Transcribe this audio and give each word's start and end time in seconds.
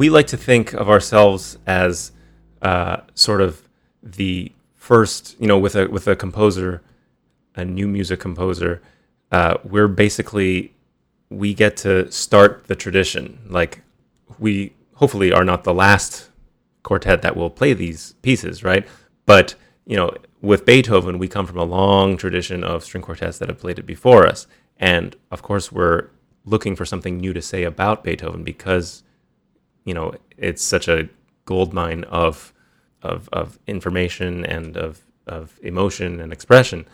we 0.00 0.08
like 0.08 0.28
to 0.28 0.36
think 0.38 0.72
of 0.72 0.88
ourselves 0.88 1.58
as 1.66 2.10
uh, 2.62 2.96
sort 3.14 3.42
of 3.42 3.68
the 4.02 4.50
first, 4.74 5.36
you 5.38 5.46
know, 5.46 5.58
with 5.58 5.76
a 5.76 5.88
with 5.88 6.08
a 6.08 6.16
composer, 6.16 6.80
a 7.54 7.66
new 7.66 7.86
music 7.86 8.18
composer. 8.18 8.80
Uh, 9.30 9.58
we're 9.62 9.88
basically 9.88 10.72
we 11.28 11.52
get 11.52 11.76
to 11.76 12.10
start 12.10 12.66
the 12.66 12.74
tradition. 12.74 13.40
Like 13.46 13.82
we 14.38 14.72
hopefully 14.94 15.34
are 15.34 15.44
not 15.44 15.64
the 15.64 15.74
last 15.74 16.30
quartet 16.82 17.20
that 17.20 17.36
will 17.36 17.50
play 17.50 17.74
these 17.74 18.14
pieces, 18.22 18.64
right? 18.64 18.88
But 19.26 19.54
you 19.84 19.96
know, 19.96 20.14
with 20.40 20.64
Beethoven, 20.64 21.18
we 21.18 21.28
come 21.28 21.44
from 21.44 21.58
a 21.58 21.64
long 21.78 22.16
tradition 22.16 22.64
of 22.64 22.84
string 22.84 23.02
quartets 23.02 23.36
that 23.36 23.50
have 23.50 23.60
played 23.60 23.78
it 23.78 23.84
before 23.84 24.26
us, 24.26 24.46
and 24.78 25.14
of 25.30 25.42
course, 25.42 25.70
we're 25.70 26.08
looking 26.46 26.74
for 26.74 26.86
something 26.86 27.18
new 27.18 27.34
to 27.34 27.42
say 27.42 27.64
about 27.64 28.02
Beethoven 28.02 28.44
because 28.44 29.02
you 29.84 29.94
know 29.94 30.14
it's 30.36 30.62
such 30.62 30.88
a 30.88 31.08
gold 31.44 31.72
mine 31.72 32.04
of 32.04 32.52
of 33.02 33.28
of 33.32 33.58
information 33.66 34.44
and 34.44 34.76
of 34.76 35.02
of 35.26 35.58
emotion 35.62 36.20
and 36.20 36.32
expression. 36.32 36.86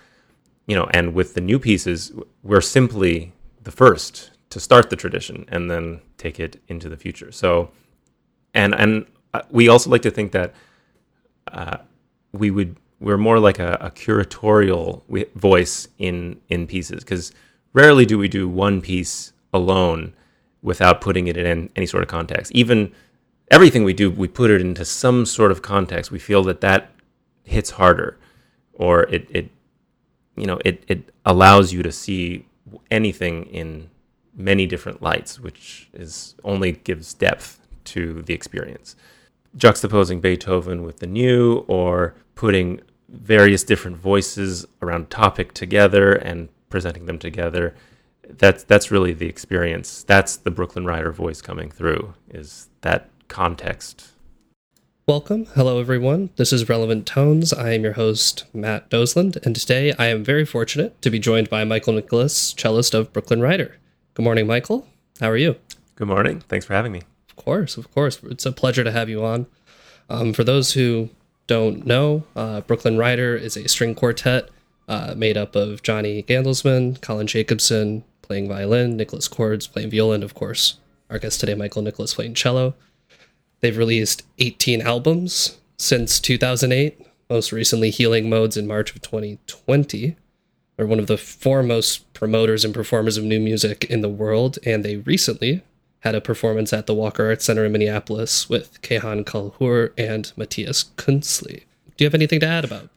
You 0.66 0.76
know, 0.76 0.88
and 0.90 1.14
with 1.14 1.34
the 1.34 1.40
new 1.40 1.58
pieces, 1.58 2.12
we're 2.42 2.60
simply 2.60 3.32
the 3.62 3.70
first 3.70 4.32
to 4.50 4.60
start 4.60 4.90
the 4.90 4.96
tradition 4.96 5.44
and 5.48 5.70
then 5.70 6.00
take 6.18 6.40
it 6.40 6.60
into 6.68 6.88
the 6.88 6.96
future. 6.96 7.30
So, 7.32 7.70
and 8.54 8.74
and 8.74 9.06
uh, 9.34 9.42
we 9.50 9.68
also 9.68 9.90
like 9.90 10.02
to 10.02 10.10
think 10.10 10.32
that 10.32 10.54
uh, 11.52 11.78
we 12.32 12.50
would 12.50 12.76
we're 13.00 13.18
more 13.18 13.38
like 13.38 13.58
a, 13.58 13.76
a 13.80 13.90
curatorial 13.90 15.02
voice 15.34 15.88
in 15.98 16.40
in 16.48 16.66
pieces 16.66 17.04
because 17.04 17.32
rarely 17.72 18.06
do 18.06 18.18
we 18.18 18.28
do 18.28 18.48
one 18.48 18.80
piece 18.80 19.32
alone 19.52 20.14
without 20.66 21.00
putting 21.00 21.28
it 21.28 21.36
in 21.36 21.70
any 21.76 21.86
sort 21.86 22.02
of 22.02 22.08
context. 22.08 22.50
Even 22.52 22.92
everything 23.52 23.84
we 23.84 23.94
do, 23.94 24.10
we 24.10 24.26
put 24.26 24.50
it 24.50 24.60
into 24.60 24.84
some 24.84 25.24
sort 25.24 25.52
of 25.52 25.62
context. 25.62 26.10
We 26.10 26.18
feel 26.18 26.42
that 26.42 26.60
that 26.60 26.90
hits 27.44 27.70
harder, 27.70 28.18
or 28.74 29.04
it 29.04 29.28
it 29.30 29.50
you 30.36 30.44
know 30.44 30.58
it 30.64 30.84
it 30.88 31.14
allows 31.24 31.72
you 31.72 31.84
to 31.84 31.92
see 31.92 32.46
anything 32.90 33.44
in 33.44 33.88
many 34.34 34.66
different 34.66 35.00
lights, 35.00 35.38
which 35.38 35.88
is 35.94 36.34
only 36.42 36.72
gives 36.72 37.14
depth 37.14 37.60
to 37.84 38.22
the 38.22 38.34
experience. 38.34 38.96
Juxtaposing 39.56 40.20
Beethoven 40.20 40.82
with 40.82 40.98
the 40.98 41.06
new, 41.06 41.64
or 41.68 42.14
putting 42.34 42.80
various 43.08 43.62
different 43.62 43.96
voices 43.96 44.66
around 44.82 45.10
topic 45.10 45.54
together 45.54 46.12
and 46.12 46.48
presenting 46.68 47.06
them 47.06 47.20
together. 47.20 47.76
That's 48.28 48.64
that's 48.64 48.90
really 48.90 49.12
the 49.12 49.26
experience. 49.26 50.02
That's 50.02 50.36
the 50.36 50.50
Brooklyn 50.50 50.84
Rider 50.84 51.12
voice 51.12 51.40
coming 51.40 51.70
through. 51.70 52.14
Is 52.28 52.68
that 52.82 53.08
context? 53.28 54.08
Welcome. 55.08 55.46
Hello, 55.54 55.78
everyone. 55.78 56.30
This 56.34 56.52
is 56.52 56.68
Relevant 56.68 57.06
Tones. 57.06 57.52
I 57.52 57.74
am 57.74 57.84
your 57.84 57.92
host, 57.92 58.44
Matt 58.52 58.90
Dosland, 58.90 59.36
and 59.46 59.54
today 59.54 59.94
I 60.00 60.06
am 60.06 60.24
very 60.24 60.44
fortunate 60.44 61.00
to 61.02 61.10
be 61.10 61.20
joined 61.20 61.48
by 61.48 61.62
Michael 61.62 61.92
Nicholas, 61.92 62.52
cellist 62.58 62.92
of 62.92 63.12
Brooklyn 63.12 63.40
Rider. 63.40 63.76
Good 64.14 64.24
morning, 64.24 64.48
Michael. 64.48 64.88
How 65.20 65.30
are 65.30 65.36
you? 65.36 65.56
Good 65.94 66.08
morning. 66.08 66.40
Thanks 66.48 66.66
for 66.66 66.74
having 66.74 66.90
me. 66.90 67.02
Of 67.30 67.36
course, 67.36 67.76
of 67.76 67.88
course. 67.92 68.20
It's 68.24 68.46
a 68.46 68.50
pleasure 68.50 68.82
to 68.82 68.90
have 68.90 69.08
you 69.08 69.24
on. 69.24 69.46
Um, 70.10 70.32
for 70.32 70.42
those 70.42 70.72
who 70.72 71.10
don't 71.46 71.86
know, 71.86 72.24
uh, 72.34 72.62
Brooklyn 72.62 72.98
Rider 72.98 73.36
is 73.36 73.56
a 73.56 73.68
string 73.68 73.94
quartet 73.94 74.50
uh, 74.88 75.14
made 75.16 75.36
up 75.36 75.54
of 75.54 75.82
Johnny 75.82 76.24
Gandelsman, 76.24 77.00
Colin 77.00 77.28
Jacobsen 77.28 78.02
playing 78.26 78.48
violin, 78.48 78.96
Nicholas 78.96 79.28
Cords 79.28 79.66
playing 79.66 79.90
viola, 79.90 80.14
and 80.14 80.24
of 80.24 80.34
course, 80.34 80.78
our 81.10 81.18
guest 81.18 81.40
today, 81.40 81.54
Michael 81.54 81.82
Nicholas, 81.82 82.14
playing 82.14 82.34
cello. 82.34 82.74
They've 83.60 83.76
released 83.76 84.22
18 84.38 84.82
albums 84.82 85.58
since 85.78 86.20
2008, 86.20 87.06
most 87.30 87.52
recently 87.52 87.90
Healing 87.90 88.28
Modes 88.28 88.56
in 88.56 88.66
March 88.66 88.94
of 88.94 89.02
2020 89.02 90.16
They're 90.76 90.86
one 90.86 90.98
of 90.98 91.06
the 91.06 91.16
foremost 91.16 92.12
promoters 92.12 92.64
and 92.64 92.74
performers 92.74 93.16
of 93.16 93.24
new 93.24 93.40
music 93.40 93.84
in 93.84 94.00
the 94.00 94.08
world, 94.08 94.58
and 94.64 94.84
they 94.84 94.96
recently 94.96 95.62
had 96.00 96.14
a 96.14 96.20
performance 96.20 96.72
at 96.72 96.86
the 96.86 96.94
Walker 96.94 97.26
Arts 97.28 97.46
Center 97.46 97.64
in 97.64 97.72
Minneapolis 97.72 98.48
with 98.48 98.80
Kayhan 98.82 99.24
Kalhor 99.24 99.92
and 99.96 100.32
Matthias 100.36 100.84
Künzli. 100.96 101.64
Do 101.96 102.04
you 102.04 102.06
have 102.06 102.14
anything 102.14 102.40
to 102.40 102.46
add 102.46 102.64
about 102.64 102.90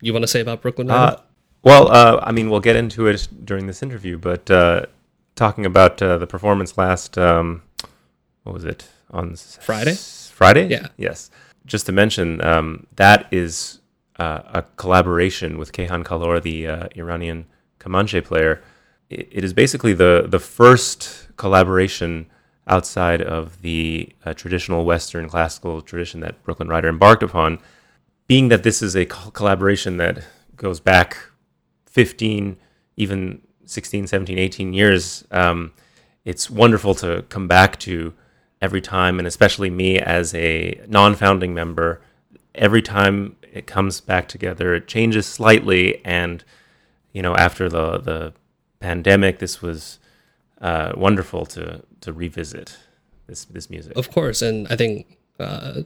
you 0.00 0.12
want 0.12 0.22
to 0.22 0.28
say 0.28 0.40
about 0.40 0.62
Brooklyn? 0.62 0.90
Uh, 0.90 1.20
well, 1.66 1.90
uh, 1.90 2.20
I 2.22 2.30
mean, 2.30 2.48
we'll 2.48 2.60
get 2.60 2.76
into 2.76 3.08
it 3.08 3.26
during 3.44 3.66
this 3.66 3.82
interview, 3.82 4.18
but 4.18 4.48
uh, 4.48 4.86
talking 5.34 5.66
about 5.66 6.00
uh, 6.00 6.16
the 6.16 6.26
performance 6.26 6.78
last, 6.78 7.18
um, 7.18 7.62
what 8.44 8.52
was 8.52 8.64
it 8.64 8.88
on 9.10 9.34
Friday? 9.34 9.94
Friday, 9.94 10.68
yeah, 10.68 10.86
yes. 10.96 11.28
Just 11.66 11.86
to 11.86 11.92
mention, 11.92 12.40
um, 12.44 12.86
that 12.94 13.26
is 13.32 13.80
uh, 14.16 14.42
a 14.46 14.62
collaboration 14.76 15.58
with 15.58 15.72
Kayhan 15.72 16.04
Kalhor, 16.04 16.40
the 16.40 16.68
uh, 16.68 16.88
Iranian 16.94 17.46
Kamanche 17.80 18.24
player. 18.24 18.62
It, 19.10 19.28
it 19.32 19.42
is 19.42 19.52
basically 19.52 19.92
the 19.92 20.24
the 20.28 20.38
first 20.38 21.26
collaboration 21.36 22.26
outside 22.68 23.20
of 23.20 23.62
the 23.62 24.12
uh, 24.24 24.34
traditional 24.34 24.84
Western 24.84 25.28
classical 25.28 25.82
tradition 25.82 26.20
that 26.20 26.40
Brooklyn 26.44 26.68
Rider 26.68 26.88
embarked 26.88 27.24
upon. 27.24 27.58
Being 28.28 28.50
that 28.50 28.62
this 28.62 28.82
is 28.82 28.94
a 28.94 29.06
co- 29.06 29.32
collaboration 29.32 29.96
that 29.96 30.22
goes 30.56 30.78
back 30.78 31.16
15, 31.96 32.58
even 32.98 33.40
16, 33.64 34.06
17, 34.06 34.38
18 34.38 34.72
years, 34.74 35.24
um, 35.30 35.72
it's 36.26 36.50
wonderful 36.50 36.94
to 36.96 37.22
come 37.30 37.48
back 37.48 37.78
to 37.80 38.12
every 38.60 38.82
time, 38.82 39.18
and 39.18 39.26
especially 39.26 39.70
me 39.70 39.98
as 39.98 40.34
a 40.34 40.78
non 40.86 41.14
founding 41.14 41.54
member. 41.54 42.02
Every 42.54 42.82
time 42.82 43.36
it 43.56 43.66
comes 43.66 44.02
back 44.02 44.28
together. 44.28 44.74
It 44.74 44.86
changes 44.86 45.24
slightly, 45.24 46.04
and 46.04 46.44
you 47.14 47.22
know, 47.22 47.34
after 47.34 47.70
the 47.70 47.96
the 47.96 48.34
pandemic, 48.80 49.38
this 49.38 49.62
was 49.62 49.98
uh, 50.60 50.92
wonderful 50.94 51.46
to 51.46 51.82
to 52.02 52.12
revisit 52.12 52.76
this 53.26 53.46
this 53.46 53.70
music. 53.70 53.96
Of 53.96 54.10
course, 54.10 54.42
and 54.42 54.68
I 54.68 54.76
think 54.76 55.16
uh, 55.40 55.82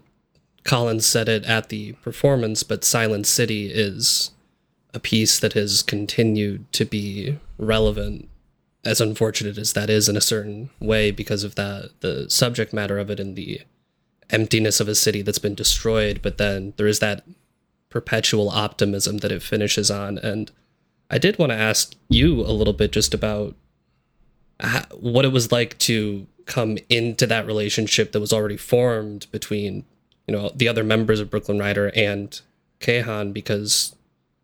Collins 0.65 1.07
said 1.07 1.29
it 1.29 1.45
at 1.45 1.69
the 1.69 1.93
performance, 2.03 2.65
but 2.65 2.85
Silent 2.85 3.29
City 3.29 3.71
is 3.73 4.33
a 4.93 5.01
piece 5.01 5.39
that 5.39 5.53
has 5.53 5.83
continued 5.83 6.71
to 6.73 6.85
be 6.85 7.39
relevant 7.59 8.29
as 8.85 9.01
unfortunate 9.01 9.59
as 9.59 9.75
that 9.75 9.91
is 9.91 10.09
in 10.09 10.17
a 10.17 10.23
certain 10.23 10.71
way 10.81 11.11
because 11.11 11.45
of 11.45 11.55
that 11.55 11.91
the 12.01 12.29
subject 12.31 12.73
matter 12.73 12.99
of 12.99 13.11
it 13.11 13.21
and 13.21 13.37
the 13.37 13.61
emptiness 14.31 14.81
of 14.81 14.89
a 14.89 14.95
city 14.95 15.23
that's 15.23 15.39
been 15.39 15.55
destroyed 15.55 16.21
but 16.23 16.39
then 16.39 16.73
there 16.77 16.87
is 16.87 16.99
that 17.01 17.25
perpetual 17.91 18.49
optimism 18.49 19.19
that 19.19 19.33
it 19.33 19.43
finishes 19.43 19.91
on. 19.91 20.17
And 20.19 20.51
I 21.11 21.19
did 21.19 21.39
want 21.39 21.51
to 21.51 21.59
ask 21.59 21.95
you 22.09 22.41
a 22.41 22.55
little 22.55 22.73
bit 22.73 22.93
just 22.93 23.13
about 23.13 23.55
how, 24.61 24.85
what 24.93 25.25
it 25.25 25.33
was 25.33 25.53
like 25.53 25.77
to 25.79 26.27
come 26.47 26.79
into 26.89 27.27
that 27.27 27.47
relationship 27.47 28.13
that 28.13 28.21
was 28.21 28.33
already 28.33 28.57
formed 28.57 29.27
between 29.31 29.85
you 30.27 30.35
know 30.35 30.51
the 30.55 30.69
other 30.69 30.85
members 30.85 31.21
of 31.21 31.31
Brooklyn 31.31 31.59
Rider 31.59 31.93
and 31.95 32.41
Kayhan 32.81 33.33
because 33.33 33.95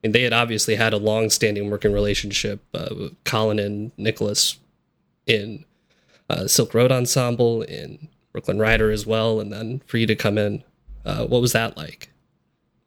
and 0.02 0.14
they 0.14 0.22
had 0.22 0.32
obviously 0.32 0.76
had 0.76 0.92
a 0.92 0.98
long-standing 0.98 1.70
working 1.70 1.92
relationship 1.92 2.62
uh, 2.74 2.88
with 2.90 3.24
Colin 3.24 3.58
and 3.58 3.92
Nicholas 3.96 4.58
in 5.26 5.64
uh, 6.30 6.46
Silk 6.46 6.74
Road 6.74 6.92
Ensemble 6.92 7.62
in 7.62 8.08
Brooklyn 8.32 8.58
Rider 8.58 8.90
as 8.90 9.06
well, 9.06 9.40
and 9.40 9.52
then 9.52 9.82
for 9.86 9.96
you 9.96 10.06
to 10.06 10.14
come 10.14 10.38
in, 10.38 10.62
uh, 11.04 11.24
what 11.24 11.40
was 11.40 11.52
that 11.52 11.76
like? 11.76 12.10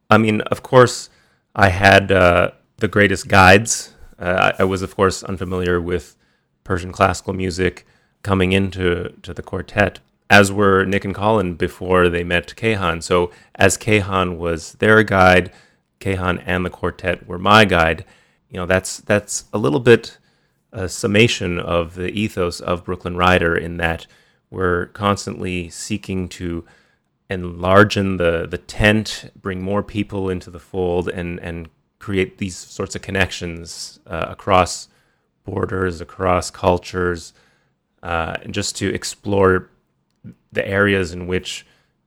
I 0.10 0.18
mean, 0.18 0.42
of 0.42 0.64
course, 0.64 1.10
I 1.56 1.70
had 1.70 2.12
uh, 2.12 2.52
the 2.78 2.88
greatest 2.88 3.28
guides. 3.28 3.94
Uh, 4.18 4.54
I, 4.60 4.64
was, 4.64 4.82
of 4.82 4.96
course, 4.96 5.24
unfamiliar 5.24 5.80
with 5.80 6.16
Persian 6.64 6.92
classical 6.92 7.34
music 7.34 7.86
coming 8.22 8.52
into 8.52 9.14
to 9.24 9.34
the 9.34 9.42
quartet, 9.42 10.00
as 10.30 10.52
were 10.52 10.86
Nick 10.86 11.06
and 11.06 11.16
Colin 11.16 11.56
before 11.56 12.10
they 12.10 12.24
met 12.24 12.54
Kayhan. 12.56 13.02
So, 13.02 13.32
as 13.56 13.78
Kayhan 13.78 14.38
was 14.38 14.74
their 14.74 15.04
guide, 15.04 15.52
Kayhan 16.00 16.42
and 16.46 16.66
the 16.66 16.70
quartet 16.70 17.28
were 17.28 17.40
my 17.40 17.66
guide. 17.66 18.06
You 18.50 18.58
know, 18.58 18.66
that's 18.66 18.98
that's 18.98 19.46
a 19.54 19.58
little 19.58 19.80
bit 19.80 20.18
a 20.72 20.88
summation 20.88 21.60
of 21.60 21.96
the 21.96 22.10
ethos 22.12 22.60
of 22.60 22.86
Brooklyn 22.86 23.18
Rider 23.18 23.56
in 23.56 23.78
that 23.78 24.06
we're 24.50 24.88
constantly 24.88 25.70
seeking 25.70 26.28
to 26.30 26.66
enlargen 27.30 28.18
the 28.18 28.48
the 28.48 28.58
tent, 28.58 29.32
bring 29.40 29.62
more 29.62 29.84
people 29.84 30.30
into 30.30 30.50
the 30.50 30.60
fold, 30.60 31.10
and 31.10 31.40
and 31.40 31.70
create 32.00 32.38
these 32.38 32.56
sorts 32.56 32.96
of 32.96 33.02
connections 33.02 34.00
uh, 34.08 34.26
across 34.30 34.88
borders, 35.44 36.02
across 36.02 36.50
cultures, 36.50 37.34
uh, 38.02 38.38
and 38.44 38.54
just 38.54 38.76
to 38.78 38.94
explore 38.94 39.70
the 40.52 40.68
areas 40.68 41.12
in 41.12 41.28
which 41.28 41.66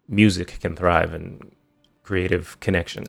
music 0.08 0.58
can 0.60 0.74
thrive 0.74 1.12
and 1.12 1.52
creative 2.02 2.58
connection. 2.60 3.04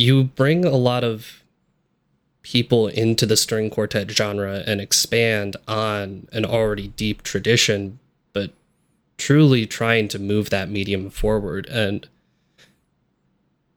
You 0.00 0.24
bring 0.24 0.64
a 0.64 0.76
lot 0.76 1.04
of 1.04 1.42
people 2.42 2.88
into 2.88 3.26
the 3.26 3.36
string 3.36 3.70
quartet 3.70 4.10
genre 4.10 4.62
and 4.66 4.80
expand 4.80 5.56
on 5.68 6.26
an 6.32 6.44
already 6.44 6.88
deep 6.88 7.22
tradition, 7.22 7.98
but 8.32 8.52
truly 9.18 9.66
trying 9.66 10.08
to 10.08 10.18
move 10.18 10.50
that 10.50 10.70
medium 10.70 11.10
forward. 11.10 11.66
And 11.66 12.08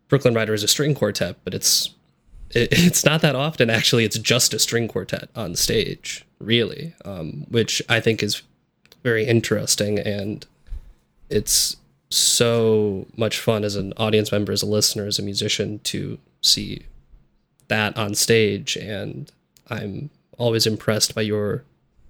Brooklyn 0.07 0.33
Rider 0.33 0.53
is 0.53 0.63
a 0.63 0.67
string 0.67 0.95
quartet, 0.95 1.35
but 1.43 1.53
it's 1.53 1.93
it, 2.51 2.69
it's 2.71 3.03
not 3.03 3.21
that 3.21 3.35
often 3.35 3.69
actually. 3.69 4.05
It's 4.05 4.17
just 4.17 4.53
a 4.53 4.59
string 4.59 4.87
quartet 4.87 5.29
on 5.35 5.55
stage, 5.55 6.25
really, 6.39 6.93
um, 7.03 7.45
which 7.49 7.81
I 7.89 7.99
think 7.99 8.23
is 8.23 8.41
very 9.03 9.25
interesting 9.25 9.99
and 9.99 10.45
it's 11.29 11.75
so 12.13 13.07
much 13.15 13.39
fun 13.39 13.63
as 13.63 13.75
an 13.75 13.93
audience 13.97 14.31
member, 14.31 14.51
as 14.51 14.63
a 14.63 14.67
listener, 14.67 15.05
as 15.05 15.19
a 15.19 15.23
musician 15.23 15.79
to 15.79 16.19
see 16.41 16.83
that 17.67 17.97
on 17.97 18.15
stage. 18.15 18.75
And 18.75 19.31
I'm 19.69 20.09
always 20.37 20.65
impressed 20.65 21.15
by 21.15 21.21
your 21.21 21.63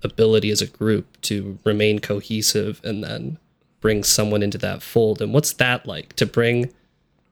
ability 0.03 0.51
as 0.51 0.61
a 0.61 0.67
group 0.67 1.19
to 1.21 1.57
remain 1.63 1.99
cohesive 1.99 2.81
and 2.83 3.03
then 3.03 3.37
bring 3.79 4.03
someone 4.03 4.43
into 4.43 4.57
that 4.57 4.81
fold. 4.81 5.21
And 5.21 5.33
what's 5.33 5.53
that 5.53 5.85
like 5.85 6.13
to 6.17 6.25
bring, 6.25 6.71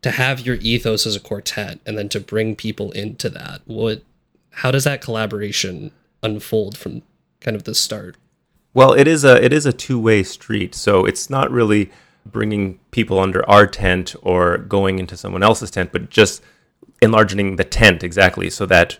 to 0.02 0.12
have 0.12 0.46
your 0.46 0.56
ethos 0.56 1.06
as 1.06 1.16
a 1.16 1.20
quartet 1.20 1.80
and 1.86 1.98
then 1.98 2.10
to 2.10 2.20
bring 2.20 2.56
people 2.56 2.92
into 2.92 3.30
that? 3.30 3.62
What, 3.66 4.04
how 4.52 4.72
does 4.72 4.86
that 4.86 5.02
collaboration 5.02 5.92
unfold 6.24 6.78
from 6.78 7.02
kind 7.42 7.56
of 7.56 7.64
the 7.64 7.76
start? 7.76 8.16
Well, 8.74 8.94
it 8.94 9.08
is 9.08 9.26
a 9.26 9.44
it 9.44 9.52
is 9.52 9.66
a 9.66 9.74
two 9.74 10.00
way 10.00 10.24
street. 10.24 10.76
So 10.76 11.06
it's 11.06 11.30
not 11.30 11.52
really 11.52 11.92
bringing 12.26 12.80
people 12.92 13.20
under 13.20 13.48
our 13.50 13.68
tent 13.68 14.16
or 14.22 14.58
going 14.58 15.00
into 15.00 15.18
someone 15.18 15.44
else's 15.44 15.72
tent, 15.72 15.92
but 15.92 16.10
just 16.10 16.42
enlarging 17.02 17.56
the 17.56 17.64
tent 17.64 18.04
exactly 18.04 18.50
so 18.50 18.66
that 18.66 18.98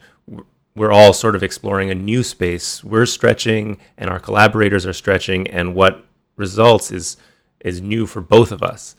we're 0.76 0.92
all 0.92 1.14
sort 1.14 1.36
of 1.36 1.44
exploring 1.44 1.90
a 1.90 1.96
new 1.96 2.24
space. 2.24 2.84
We're 2.84 3.06
stretching, 3.06 3.78
and 3.98 4.10
our 4.10 4.20
collaborators 4.20 4.86
are 4.86 4.94
stretching, 4.94 5.48
and 5.48 5.76
what 5.76 6.06
results 6.38 6.92
is 6.92 7.18
is 7.60 7.82
new 7.82 8.08
for 8.08 8.22
both 8.22 8.52
of 8.52 8.64
us. 8.64 8.96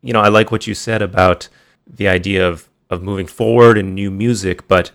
You 0.00 0.12
know, 0.12 0.20
I 0.20 0.28
like 0.28 0.50
what 0.50 0.66
you 0.66 0.74
said 0.74 1.02
about 1.02 1.48
the 1.86 2.08
idea 2.08 2.48
of 2.48 2.68
of 2.88 3.02
moving 3.02 3.26
forward 3.26 3.76
in 3.76 3.94
new 3.94 4.10
music, 4.10 4.68
but 4.68 4.92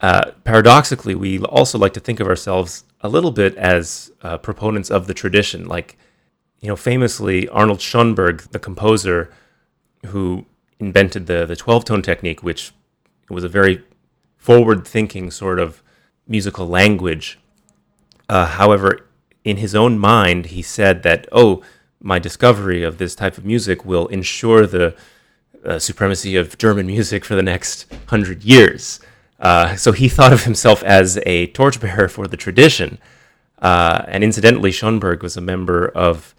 uh, 0.00 0.32
paradoxically, 0.44 1.14
we 1.14 1.38
also 1.40 1.78
like 1.78 1.94
to 1.94 2.00
think 2.00 2.20
of 2.20 2.28
ourselves 2.28 2.84
a 3.00 3.08
little 3.08 3.30
bit 3.30 3.56
as 3.56 4.12
uh, 4.22 4.38
proponents 4.38 4.90
of 4.90 5.06
the 5.06 5.14
tradition. 5.14 5.66
Like, 5.66 5.96
you 6.64 6.68
know, 6.68 6.76
famously, 6.76 7.46
Arnold 7.50 7.82
Schoenberg, 7.82 8.40
the 8.52 8.58
composer 8.58 9.30
who 10.06 10.46
invented 10.80 11.26
the 11.26 11.44
the 11.44 11.56
12 11.56 11.84
tone 11.84 12.00
technique, 12.00 12.42
which 12.42 12.72
was 13.28 13.44
a 13.44 13.50
very 13.50 13.84
forward 14.38 14.88
thinking 14.88 15.30
sort 15.30 15.58
of 15.58 15.82
musical 16.26 16.66
language. 16.66 17.38
Uh, 18.30 18.46
however, 18.46 19.06
in 19.44 19.58
his 19.58 19.74
own 19.74 19.98
mind, 19.98 20.46
he 20.46 20.62
said 20.62 21.02
that, 21.02 21.28
oh, 21.32 21.62
my 22.00 22.18
discovery 22.18 22.82
of 22.82 22.96
this 22.96 23.14
type 23.14 23.36
of 23.36 23.44
music 23.44 23.84
will 23.84 24.06
ensure 24.06 24.66
the 24.66 24.96
uh, 25.66 25.78
supremacy 25.78 26.34
of 26.34 26.56
German 26.56 26.86
music 26.86 27.26
for 27.26 27.34
the 27.34 27.42
next 27.42 27.92
hundred 28.06 28.42
years. 28.42 29.00
Uh, 29.38 29.76
so 29.76 29.92
he 29.92 30.08
thought 30.08 30.32
of 30.32 30.44
himself 30.44 30.82
as 30.82 31.18
a 31.26 31.48
torchbearer 31.48 32.08
for 32.08 32.26
the 32.26 32.38
tradition. 32.38 32.96
Uh, 33.58 34.02
and 34.08 34.24
incidentally, 34.24 34.72
Schoenberg 34.72 35.22
was 35.22 35.36
a 35.36 35.42
member 35.42 35.88
of 35.88 36.33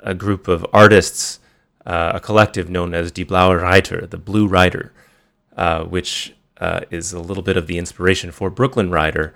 a 0.00 0.14
group 0.14 0.48
of 0.48 0.66
artists, 0.72 1.40
uh, 1.84 2.12
a 2.14 2.20
collective 2.20 2.68
known 2.68 2.94
as 2.94 3.12
Die 3.12 3.24
Blaue 3.24 3.54
Reiter, 3.54 4.06
the 4.06 4.18
Blue 4.18 4.46
Rider, 4.46 4.92
uh, 5.56 5.84
which 5.84 6.34
uh, 6.58 6.80
is 6.90 7.12
a 7.12 7.20
little 7.20 7.42
bit 7.42 7.56
of 7.56 7.66
the 7.66 7.78
inspiration 7.78 8.30
for 8.30 8.50
Brooklyn 8.50 8.90
Rider, 8.90 9.34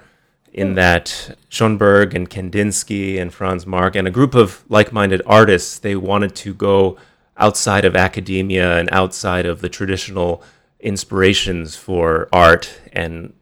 in 0.53 0.75
that 0.75 1.37
Schoenberg 1.49 2.14
and 2.14 2.29
Kandinsky 2.29 3.20
and 3.20 3.33
Franz 3.33 3.66
Marc 3.66 3.94
and 3.94 4.09
a 4.09 4.11
group 4.11 4.35
of 4.35 4.64
like 4.68 4.92
minded 4.92 5.23
artists, 5.25 5.79
they 5.79 5.94
wanted 5.94 6.35
to 6.37 6.55
go 6.55 6.96
outside 7.37 7.85
of 7.85 7.96
academia 7.96 8.79
and 8.79 8.88
outside 8.90 9.46
of 9.46 9.61
the 9.61 9.68
traditional 9.68 10.42
inspirations 10.81 11.77
for 11.77 12.29
art 12.33 12.81
and 12.92 13.33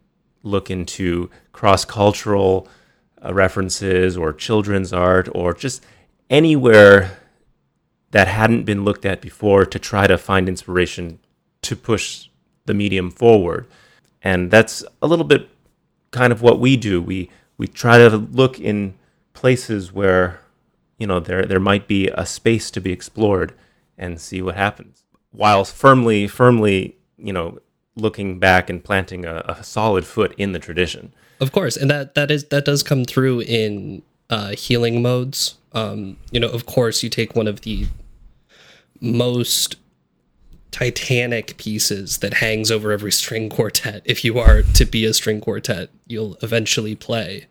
look 0.43 0.71
into 0.71 1.31
cross 1.53 1.85
cultural 1.85 2.69
uh, 3.25 3.33
references 3.33 4.17
or 4.17 4.33
children's 4.33 4.93
art 4.93 5.29
or 5.35 5.55
just 5.55 5.85
anywhere 6.31 7.19
that 8.11 8.29
hadn't 8.29 8.65
been 8.65 8.85
looked 8.85 9.05
at 9.05 9.21
before 9.21 9.67
to 9.67 9.79
try 9.79 10.07
to 10.07 10.17
find 10.17 10.49
inspiration 10.49 11.19
to 11.63 11.77
push 11.77 12.29
the 12.67 12.75
medium 12.75 13.11
forward. 13.11 13.67
And 14.23 14.51
that's 14.51 14.85
a 15.03 15.07
little 15.07 15.25
bit 15.25 15.49
kind 16.11 16.33
of 16.33 16.43
what 16.43 16.59
we 16.59 16.77
do. 16.77 17.01
We 17.03 17.31
we 17.57 17.67
try 17.67 17.99
to 17.99 18.17
look 18.17 18.59
in 18.61 18.95
places 19.33 19.93
where 19.93 20.41
you 20.99 21.07
know 21.07 21.21
there 21.21 21.45
there 21.45 21.61
might 21.61 21.87
be 21.87 22.09
a 22.09 22.25
space 22.27 22.71
to 22.73 22.81
be 22.81 22.93
explored 22.93 23.53
and 23.97 24.21
see 24.21 24.43
what 24.43 24.55
happens 24.55 25.05
while 25.31 25.65
firmly 25.65 26.27
firmly 26.27 26.99
you 27.19 27.33
know, 27.33 27.59
looking 27.97 28.39
back 28.39 28.71
and 28.71 28.83
planting 28.83 29.25
a, 29.25 29.45
a 29.47 29.65
solid 29.65 30.07
foot 30.07 30.33
in 30.39 30.53
the 30.53 30.59
tradition. 30.59 31.13
Of 31.41 31.53
course, 31.53 31.77
and 31.77 31.91
that 31.91 32.15
that 32.15 32.31
is 32.31 32.45
that 32.45 32.65
does 32.65 32.83
come 32.83 33.05
through 33.05 33.41
in 33.43 34.03
uh, 34.31 34.51
healing 34.51 35.03
modes. 35.03 35.57
Um, 35.73 36.17
you 36.31 36.41
know, 36.41 36.49
of 36.49 36.67
course, 36.67 37.03
you 37.03 37.11
take 37.11 37.37
one 37.37 37.47
of 37.47 37.63
the 37.63 37.87
most 39.01 39.77
titanic 40.71 41.57
pieces 41.57 42.19
that 42.19 42.35
hangs 42.35 42.71
over 42.71 42.93
every 42.93 43.13
string 43.13 43.49
quartet. 43.49 44.03
If 44.05 44.25
you 44.25 44.39
are 44.39 44.63
to 44.63 44.85
be 44.85 45.05
a 45.05 45.15
string 45.15 45.41
quartet, 45.41 45.91
you'll 46.07 46.37
eventually 46.43 46.95
play 46.95 47.47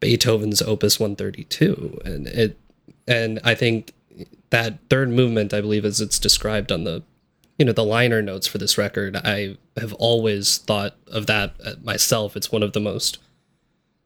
Beethoven's 0.00 0.62
Opus 0.62 0.98
132, 0.98 2.00
and 2.04 2.26
it 2.26 2.58
and 3.06 3.40
I 3.44 3.54
think 3.54 3.92
that 4.50 4.78
third 4.88 5.10
movement, 5.10 5.52
I 5.52 5.60
believe, 5.60 5.84
as 5.84 6.00
it's 6.00 6.18
described 6.18 6.72
on 6.72 6.84
the 6.84 7.02
you 7.60 7.66
know 7.66 7.72
the 7.72 7.84
liner 7.84 8.22
notes 8.22 8.46
for 8.46 8.56
this 8.56 8.78
record 8.78 9.14
i 9.16 9.54
have 9.78 9.92
always 9.94 10.56
thought 10.56 10.96
of 11.06 11.26
that 11.26 11.84
myself 11.84 12.34
it's 12.34 12.50
one 12.50 12.62
of 12.62 12.72
the 12.72 12.80
most 12.80 13.18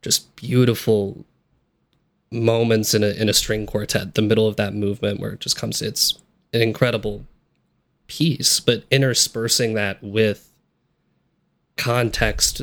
just 0.02 0.34
beautiful 0.34 1.24
moments 2.34 2.94
in 2.94 3.02
a 3.02 3.10
in 3.10 3.28
a 3.28 3.32
string 3.32 3.64
quartet 3.66 4.14
the 4.14 4.22
middle 4.22 4.46
of 4.46 4.56
that 4.56 4.74
movement 4.74 5.20
where 5.20 5.32
it 5.32 5.40
just 5.40 5.56
comes 5.56 5.80
it's 5.80 6.18
an 6.52 6.60
incredible 6.60 7.24
piece 8.06 8.60
but 8.60 8.84
interspersing 8.90 9.74
that 9.74 10.02
with 10.02 10.50
context 11.76 12.60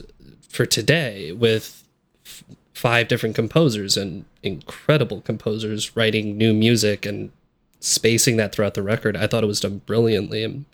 for 0.47 0.65
today 0.65 1.31
with 1.31 1.83
f- 2.25 2.43
five 2.73 3.07
different 3.07 3.35
composers 3.35 3.97
and 3.97 4.25
incredible 4.43 5.21
composers 5.21 5.95
writing 5.95 6.37
new 6.37 6.53
music 6.53 7.05
and 7.05 7.31
spacing 7.79 8.37
that 8.37 8.53
throughout 8.53 8.73
the 8.73 8.83
record 8.83 9.15
i 9.17 9.25
thought 9.25 9.43
it 9.43 9.47
was 9.47 9.59
done 9.59 9.81
brilliantly. 9.85 10.43
And 10.43 10.65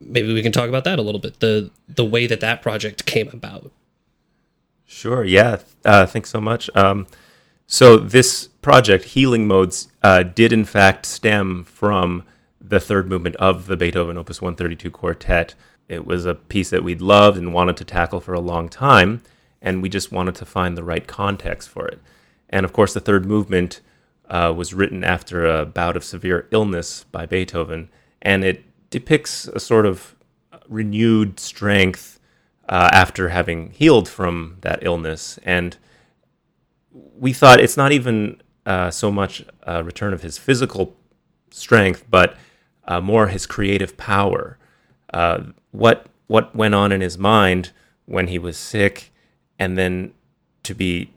maybe 0.00 0.32
we 0.32 0.42
can 0.42 0.52
talk 0.52 0.68
about 0.68 0.84
that 0.84 0.98
a 0.98 1.02
little 1.02 1.20
bit 1.20 1.40
the 1.40 1.70
the 1.88 2.04
way 2.04 2.26
that 2.26 2.40
that 2.40 2.62
project 2.62 3.06
came 3.06 3.28
about. 3.28 3.70
Sure 4.86 5.24
yeah. 5.24 5.58
Uh, 5.84 6.06
thanks 6.06 6.30
so 6.30 6.40
much. 6.40 6.68
Um, 6.76 7.06
so 7.66 7.96
this 7.96 8.48
project 8.62 9.04
healing 9.04 9.46
modes 9.46 9.88
uh, 10.02 10.22
did 10.22 10.52
in 10.52 10.64
fact 10.64 11.06
stem 11.06 11.64
from 11.64 12.22
the 12.60 12.80
third 12.80 13.08
movement 13.08 13.36
of 13.36 13.66
the 13.66 13.76
beethoven 13.76 14.16
opus 14.18 14.40
132 14.40 14.90
quartet 14.90 15.54
it 15.88 16.06
was 16.06 16.24
a 16.24 16.34
piece 16.34 16.70
that 16.70 16.84
we'd 16.84 17.02
loved 17.02 17.36
and 17.36 17.52
wanted 17.52 17.76
to 17.76 17.84
tackle 17.84 18.20
for 18.20 18.34
a 18.34 18.40
long 18.40 18.68
time 18.68 19.22
and 19.60 19.82
we 19.82 19.88
just 19.88 20.12
wanted 20.12 20.34
to 20.34 20.44
find 20.44 20.76
the 20.76 20.84
right 20.84 21.06
context 21.06 21.68
for 21.68 21.86
it 21.86 22.00
and 22.48 22.64
of 22.64 22.72
course 22.72 22.94
the 22.94 23.00
third 23.00 23.26
movement 23.26 23.80
uh, 24.30 24.52
was 24.56 24.72
written 24.72 25.04
after 25.04 25.44
a 25.44 25.66
bout 25.66 25.96
of 25.96 26.04
severe 26.04 26.48
illness 26.50 27.04
by 27.12 27.26
beethoven 27.26 27.88
and 28.22 28.42
it 28.44 28.64
depicts 28.90 29.46
a 29.48 29.60
sort 29.60 29.84
of 29.84 30.14
renewed 30.68 31.38
strength 31.38 32.18
uh, 32.68 32.88
after 32.92 33.28
having 33.28 33.70
healed 33.70 34.08
from 34.08 34.56
that 34.62 34.78
illness. 34.82 35.38
And 35.42 35.76
we 36.94 37.32
thought 37.32 37.60
it's 37.60 37.76
not 37.76 37.92
even 37.92 38.40
uh, 38.64 38.90
so 38.90 39.10
much 39.10 39.44
a 39.62 39.82
return 39.82 40.12
of 40.14 40.22
his 40.22 40.38
physical 40.38 40.96
strength, 41.50 42.04
but 42.08 42.36
uh, 42.86 43.00
more 43.00 43.28
his 43.28 43.46
creative 43.46 43.96
power. 43.96 44.58
Uh, 45.12 45.42
what 45.72 46.06
what 46.26 46.54
went 46.56 46.74
on 46.74 46.92
in 46.92 47.00
his 47.00 47.18
mind 47.18 47.70
when 48.06 48.28
he 48.28 48.38
was 48.38 48.56
sick, 48.56 49.12
and 49.58 49.76
then 49.76 50.12
to 50.62 50.74
be 50.74 51.10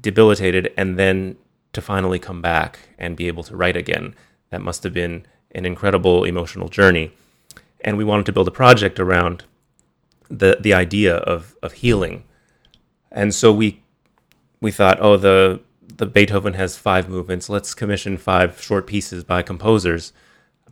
debilitated, 0.00 0.72
and 0.76 0.98
then 0.98 1.36
to 1.72 1.80
finally 1.80 2.18
come 2.18 2.42
back 2.42 2.80
and 2.98 3.16
be 3.16 3.28
able 3.28 3.42
to 3.44 3.56
write 3.56 3.76
again. 3.76 4.14
That 4.50 4.60
must 4.60 4.82
have 4.82 4.92
been 4.92 5.26
an 5.52 5.64
incredible 5.64 6.24
emotional 6.24 6.68
journey. 6.68 7.12
And 7.82 7.96
we 7.96 8.04
wanted 8.04 8.26
to 8.26 8.32
build 8.32 8.48
a 8.48 8.52
project 8.52 8.98
around 8.98 9.44
the 10.28 10.58
the 10.60 10.74
idea 10.74 11.16
of 11.16 11.56
of 11.62 11.72
healing. 11.74 12.24
And 13.10 13.34
so 13.34 13.52
we 13.52 13.82
we 14.60 14.70
thought, 14.72 14.98
oh, 15.00 15.16
the 15.16 15.60
the 15.96 16.06
Beethoven 16.06 16.54
has 16.54 16.78
five 16.78 17.08
movements. 17.08 17.48
Let's 17.50 17.74
commission 17.74 18.16
five 18.18 18.60
short 18.62 18.86
pieces 18.86 19.24
by 19.24 19.42
composers 19.42 20.12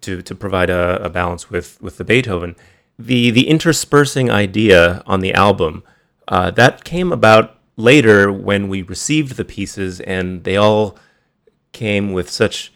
to 0.02 0.22
to 0.22 0.34
provide 0.34 0.70
a, 0.70 1.02
a 1.04 1.10
balance 1.10 1.50
with 1.50 1.80
with 1.82 1.98
the 1.98 2.04
Beethoven. 2.04 2.56
the 2.98 3.30
the 3.30 3.48
interspersing 3.48 4.30
idea 4.30 5.02
on 5.06 5.20
the 5.20 5.34
album 5.34 5.84
uh, 6.28 6.50
that 6.52 6.84
came 6.84 7.12
about 7.12 7.58
later 7.76 8.32
when 8.32 8.68
we 8.68 8.82
received 8.82 9.36
the 9.36 9.44
pieces 9.44 10.00
and 10.00 10.44
they 10.44 10.56
all 10.56 10.98
came 11.72 12.12
with 12.12 12.30
such 12.30 12.72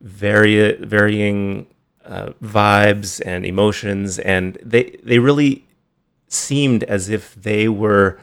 vari- 0.00 0.76
varying 0.76 1.66
uh, 2.04 2.30
vibes 2.42 3.22
and 3.26 3.46
emotions 3.46 4.18
and 4.20 4.58
they 4.64 4.98
they 5.04 5.18
really 5.20 5.66
seemed 6.28 6.84
as 6.84 7.08
if 7.08 7.34
they 7.36 7.68
were 7.68 8.18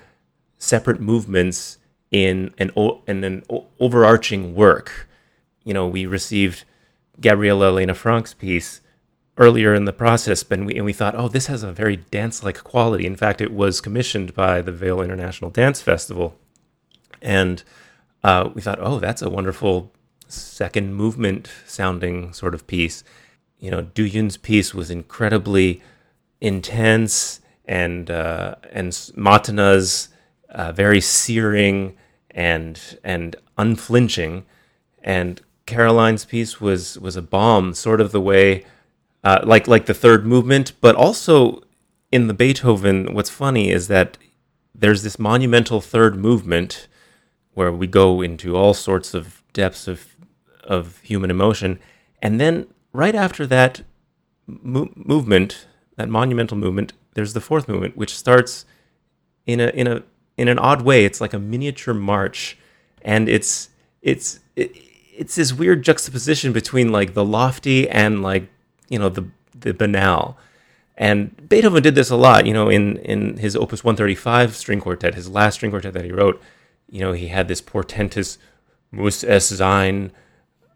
separate 0.59 1.01
movements 1.01 1.78
in 2.11 2.53
an 2.57 2.71
in 3.07 3.23
an 3.23 3.43
overarching 3.79 4.55
work 4.55 5.07
you 5.63 5.73
know 5.73 5.87
we 5.87 6.05
received 6.05 6.63
Gabriela 7.21 7.71
Lena 7.71 7.93
Frank's 7.93 8.33
piece 8.33 8.81
earlier 9.39 9.73
in 9.73 9.85
the 9.85 9.93
process, 9.93 10.43
and 10.51 10.65
we, 10.65 10.75
and 10.75 10.85
we 10.85 10.93
thought, 10.93 11.15
oh, 11.15 11.29
this 11.29 11.47
has 11.47 11.63
a 11.63 11.71
very 11.71 11.95
dance 11.95 12.43
like 12.43 12.61
quality. 12.63 13.05
In 13.05 13.15
fact, 13.15 13.39
it 13.41 13.53
was 13.53 13.81
commissioned 13.81 14.35
by 14.35 14.61
the 14.61 14.73
Vail 14.73 15.01
International 15.01 15.49
Dance 15.49 15.81
Festival. 15.81 16.37
And 17.21 17.63
uh, 18.21 18.49
we 18.53 18.61
thought, 18.61 18.79
oh, 18.81 18.99
that's 18.99 19.21
a 19.21 19.29
wonderful 19.29 19.93
second 20.27 20.93
movement 20.93 21.49
sounding 21.65 22.33
sort 22.33 22.53
of 22.53 22.67
piece. 22.67 23.03
You 23.59 23.71
know, 23.71 23.81
Du 23.81 24.03
Yun's 24.03 24.37
piece 24.37 24.73
was 24.73 24.91
incredibly 24.91 25.81
intense, 26.41 27.39
and 27.65 28.11
uh, 28.11 28.55
and 28.71 28.91
Matana's 28.91 30.09
uh, 30.49 30.71
very 30.71 31.01
searing 31.01 31.97
and 32.31 32.97
and 33.03 33.35
unflinching, 33.57 34.45
and 35.03 35.41
Caroline's 35.65 36.25
piece 36.25 36.59
was 36.59 36.97
was 36.99 37.15
a 37.15 37.21
bomb, 37.21 37.73
sort 37.73 38.01
of 38.01 38.11
the 38.11 38.21
way 38.21 38.65
uh, 39.23 39.41
like 39.43 39.67
like 39.67 39.85
the 39.85 39.93
third 39.93 40.25
movement, 40.25 40.73
but 40.81 40.95
also 40.95 41.63
in 42.11 42.27
the 42.27 42.33
Beethoven. 42.33 43.13
What's 43.13 43.29
funny 43.29 43.69
is 43.69 43.87
that 43.87 44.17
there's 44.73 45.03
this 45.03 45.19
monumental 45.19 45.81
third 45.81 46.15
movement 46.15 46.87
where 47.53 47.71
we 47.71 47.87
go 47.87 48.21
into 48.21 48.55
all 48.55 48.73
sorts 48.73 49.13
of 49.13 49.43
depths 49.53 49.87
of 49.87 50.15
of 50.63 50.99
human 50.99 51.31
emotion, 51.31 51.79
and 52.21 52.39
then 52.39 52.67
right 52.93 53.15
after 53.15 53.45
that 53.47 53.81
mo- 54.47 54.91
movement, 54.95 55.67
that 55.97 56.09
monumental 56.09 56.57
movement, 56.57 56.93
there's 57.13 57.33
the 57.33 57.41
fourth 57.41 57.67
movement, 57.67 57.97
which 57.97 58.15
starts 58.15 58.65
in 59.45 59.59
a 59.59 59.67
in 59.69 59.87
a 59.87 60.03
in 60.39 60.47
an 60.47 60.57
odd 60.59 60.81
way. 60.81 61.05
It's 61.05 61.21
like 61.21 61.33
a 61.33 61.39
miniature 61.39 61.93
march, 61.93 62.57
and 63.01 63.27
it's 63.29 63.69
it's 64.01 64.39
it, 64.55 64.71
it's 65.17 65.35
this 65.35 65.51
weird 65.53 65.83
juxtaposition 65.83 66.53
between 66.53 66.91
like 66.91 67.13
the 67.13 67.25
lofty 67.25 67.89
and 67.89 68.21
like 68.23 68.47
you 68.89 68.97
know 68.99 69.09
the 69.09 69.25
the 69.59 69.73
banal. 69.73 70.37
And 70.97 71.47
Beethoven 71.47 71.81
did 71.81 71.95
this 71.95 72.09
a 72.09 72.15
lot, 72.17 72.45
you 72.45 72.53
know, 72.53 72.69
in 72.69 72.97
in 72.97 73.37
his 73.37 73.55
Opus 73.55 73.83
135 73.83 74.55
string 74.55 74.81
quartet, 74.81 75.15
his 75.15 75.29
last 75.29 75.55
string 75.55 75.71
quartet 75.71 75.93
that 75.93 76.05
he 76.05 76.11
wrote. 76.11 76.41
You 76.89 77.01
know, 77.01 77.13
he 77.13 77.27
had 77.27 77.47
this 77.47 77.61
portentous 77.61 78.37
Muss 78.91 79.23
es 79.23 79.45
sein 79.47 80.11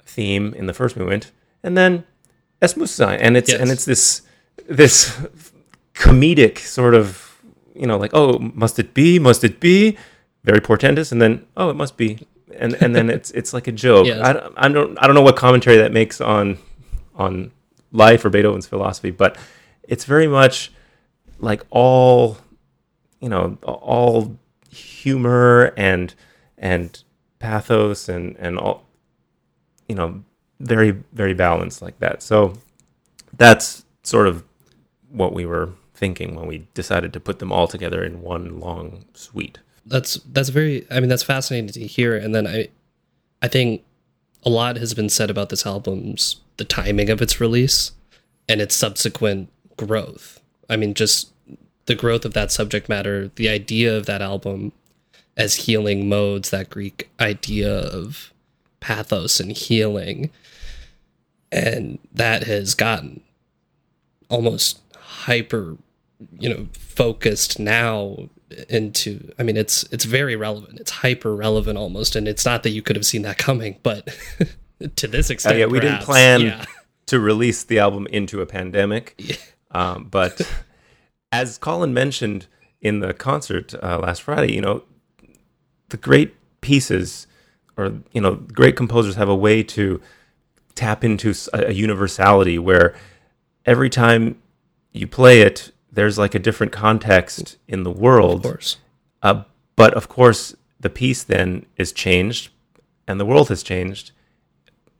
theme 0.06 0.54
in 0.54 0.67
the 0.67 0.73
first 0.73 0.95
movement, 0.95 1.32
and 1.63 1.76
then 1.76 2.04
Es 2.62 2.78
muss 2.78 2.91
sein, 2.91 3.19
and 3.19 3.36
it's 3.36 3.49
Yes. 3.52 3.60
and 3.62 3.71
it's 3.71 3.86
this 3.86 4.21
this 4.69 5.17
comedic 5.93 6.58
sort 6.60 6.93
of, 6.95 7.23
you 7.76 7.88
know, 7.88 7.98
like 7.98 8.12
oh, 8.14 8.40
must 8.40 8.80
it 8.80 8.94
be? 8.94 9.20
Must 9.20 9.44
it 9.44 9.60
be? 9.60 9.98
Very 10.44 10.60
portentous, 10.60 11.12
and 11.12 11.22
then 11.22 11.46
oh, 11.58 11.70
it 11.70 11.76
must 11.76 11.96
be, 11.98 12.20
and 12.58 12.74
and 12.82 12.96
then 12.96 13.10
it's 13.10 13.32
it's 13.32 13.54
like 13.54 13.68
a 13.68 13.72
joke. 13.72 14.06
I, 14.22 14.34
don't- 14.34 14.54
I 14.58 14.68
don't 14.70 14.98
I 15.02 15.08
don't 15.08 15.16
know 15.16 15.22
what 15.22 15.36
commentary 15.38 15.78
that 15.78 15.92
makes 15.94 16.20
on 16.22 16.58
on 17.16 17.52
life 17.92 18.26
or 18.26 18.30
Beethoven's 18.30 18.68
philosophy, 18.68 19.12
but 19.12 19.38
it's 19.88 20.04
very 20.06 20.28
much 20.28 20.72
like 21.40 21.64
all 21.70 22.38
you 23.22 23.30
know 23.30 23.58
all 23.64 24.38
humor 24.70 25.74
and 25.78 26.14
and 26.58 27.04
pathos 27.40 28.10
and 28.10 28.36
and 28.38 28.58
all 28.58 28.86
you 29.88 29.96
know 29.96 30.24
very 30.60 30.92
very 31.14 31.34
balanced 31.34 31.82
like 31.82 32.00
that. 32.00 32.22
So 32.22 32.54
that's 33.38 33.86
sort 34.04 34.28
of 34.28 34.44
what 35.10 35.34
we 35.34 35.46
were 35.46 35.70
thinking 36.04 36.36
when 36.36 36.48
we 36.48 36.68
decided 36.74 37.13
to 37.13 37.20
put 37.22 37.39
them 37.39 37.50
all 37.50 37.66
together 37.66 38.04
in 38.04 38.22
one 38.22 38.60
long 38.60 39.06
suite. 39.13 39.60
that's 39.86 40.16
that's 40.34 40.50
very 40.50 40.86
i 40.92 41.00
mean 41.00 41.08
that's 41.08 41.24
fascinating 41.24 41.70
to 41.70 41.88
hear. 41.88 42.12
And 42.18 42.36
then 42.36 42.46
i 42.46 42.68
i 43.42 43.48
think 43.48 43.84
a 44.44 44.50
lot 44.50 44.76
has 44.76 44.94
been 44.94 45.08
said 45.08 45.30
about 45.30 45.48
this 45.48 45.66
album's 45.66 46.42
the 46.58 46.66
timing 46.66 47.10
of 47.10 47.22
its 47.22 47.39
release 47.39 47.94
and 48.50 48.60
its 48.60 48.76
subsequent 48.76 49.48
growth. 49.78 50.42
I 50.70 50.76
mean 50.76 50.94
just 50.94 51.32
the 51.86 51.96
growth 51.96 52.26
of 52.26 52.34
that 52.34 52.52
subject 52.52 52.89
matter 52.89 53.32
the 53.36 53.48
idea 53.48 53.96
of 53.96 54.06
that 54.06 54.22
album 54.22 54.74
as 55.38 55.56
healing 55.68 56.10
modes 56.10 56.50
that 56.50 56.70
greek 56.70 57.10
idea 57.22 57.74
of 57.74 58.34
pathos 58.82 59.39
and 59.39 59.54
healing. 59.54 60.32
And 61.50 62.00
that 62.13 62.44
has 62.44 62.76
gotten 62.76 63.22
almost 64.28 64.82
hyper 65.24 65.78
you 66.40 66.50
know 66.50 66.68
focused 66.74 67.60
now 67.60 68.18
into 68.70 69.32
i 69.40 69.44
mean 69.44 69.58
it's 69.58 69.84
it's 69.92 70.06
very 70.06 70.36
relevant 70.36 70.80
it's 70.80 70.92
hyper 70.92 71.36
relevant 71.36 71.78
almost 71.78 72.16
and 72.16 72.28
it's 72.28 72.46
not 72.46 72.62
that 72.64 72.70
you 72.70 72.82
could 72.82 72.96
have 72.96 73.06
seen 73.06 73.24
that 73.24 73.38
coming 73.38 73.80
but 73.82 74.16
to 74.96 75.08
this 75.08 75.30
extent 75.30 75.56
Uh, 75.56 75.60
yeah, 75.60 75.66
we 75.66 75.80
didn't 75.80 76.02
plan 76.02 76.42
yeah. 76.42 76.66
to 77.08 77.20
release 77.20 77.64
the 77.64 77.80
album 77.80 78.08
into 78.08 78.42
a 78.42 78.46
pandemic. 78.46 79.22
Um, 79.76 80.04
but 80.04 80.40
as 81.32 81.58
Colin 81.58 81.96
mentioned 81.96 82.46
in 82.80 83.00
the 83.00 83.12
concert 83.12 83.74
uh, 83.82 83.98
last 83.98 84.22
Friday, 84.22 84.54
you 84.54 84.62
know, 84.62 84.84
the 85.90 85.98
great 85.98 86.36
pieces 86.62 87.26
or, 87.76 87.94
you 88.12 88.22
know, 88.22 88.36
great 88.36 88.76
composers 88.76 89.16
have 89.16 89.30
a 89.30 89.36
way 89.36 89.64
to 89.64 90.00
tap 90.76 91.04
into 91.04 91.34
a 91.54 91.74
universality 91.74 92.60
where 92.60 92.94
every 93.66 93.90
time 93.90 94.40
you 94.92 95.08
play 95.08 95.42
it, 95.42 95.72
there's 95.93 96.17
like 96.17 96.36
a 96.36 96.39
different 96.39 96.71
context 96.71 97.58
in 97.67 97.84
the 97.84 97.91
world. 97.91 98.45
of 98.45 98.51
course 98.51 98.77
Uh, 99.21 99.43
but 99.75 99.93
of 99.93 100.08
course, 100.08 100.56
the 100.79 100.89
piece 100.89 101.23
then 101.23 101.65
is 101.77 101.91
changed, 101.91 102.51
and 103.08 103.19
the 103.19 103.25
world 103.25 103.49
has 103.49 103.63
changed, 103.63 104.12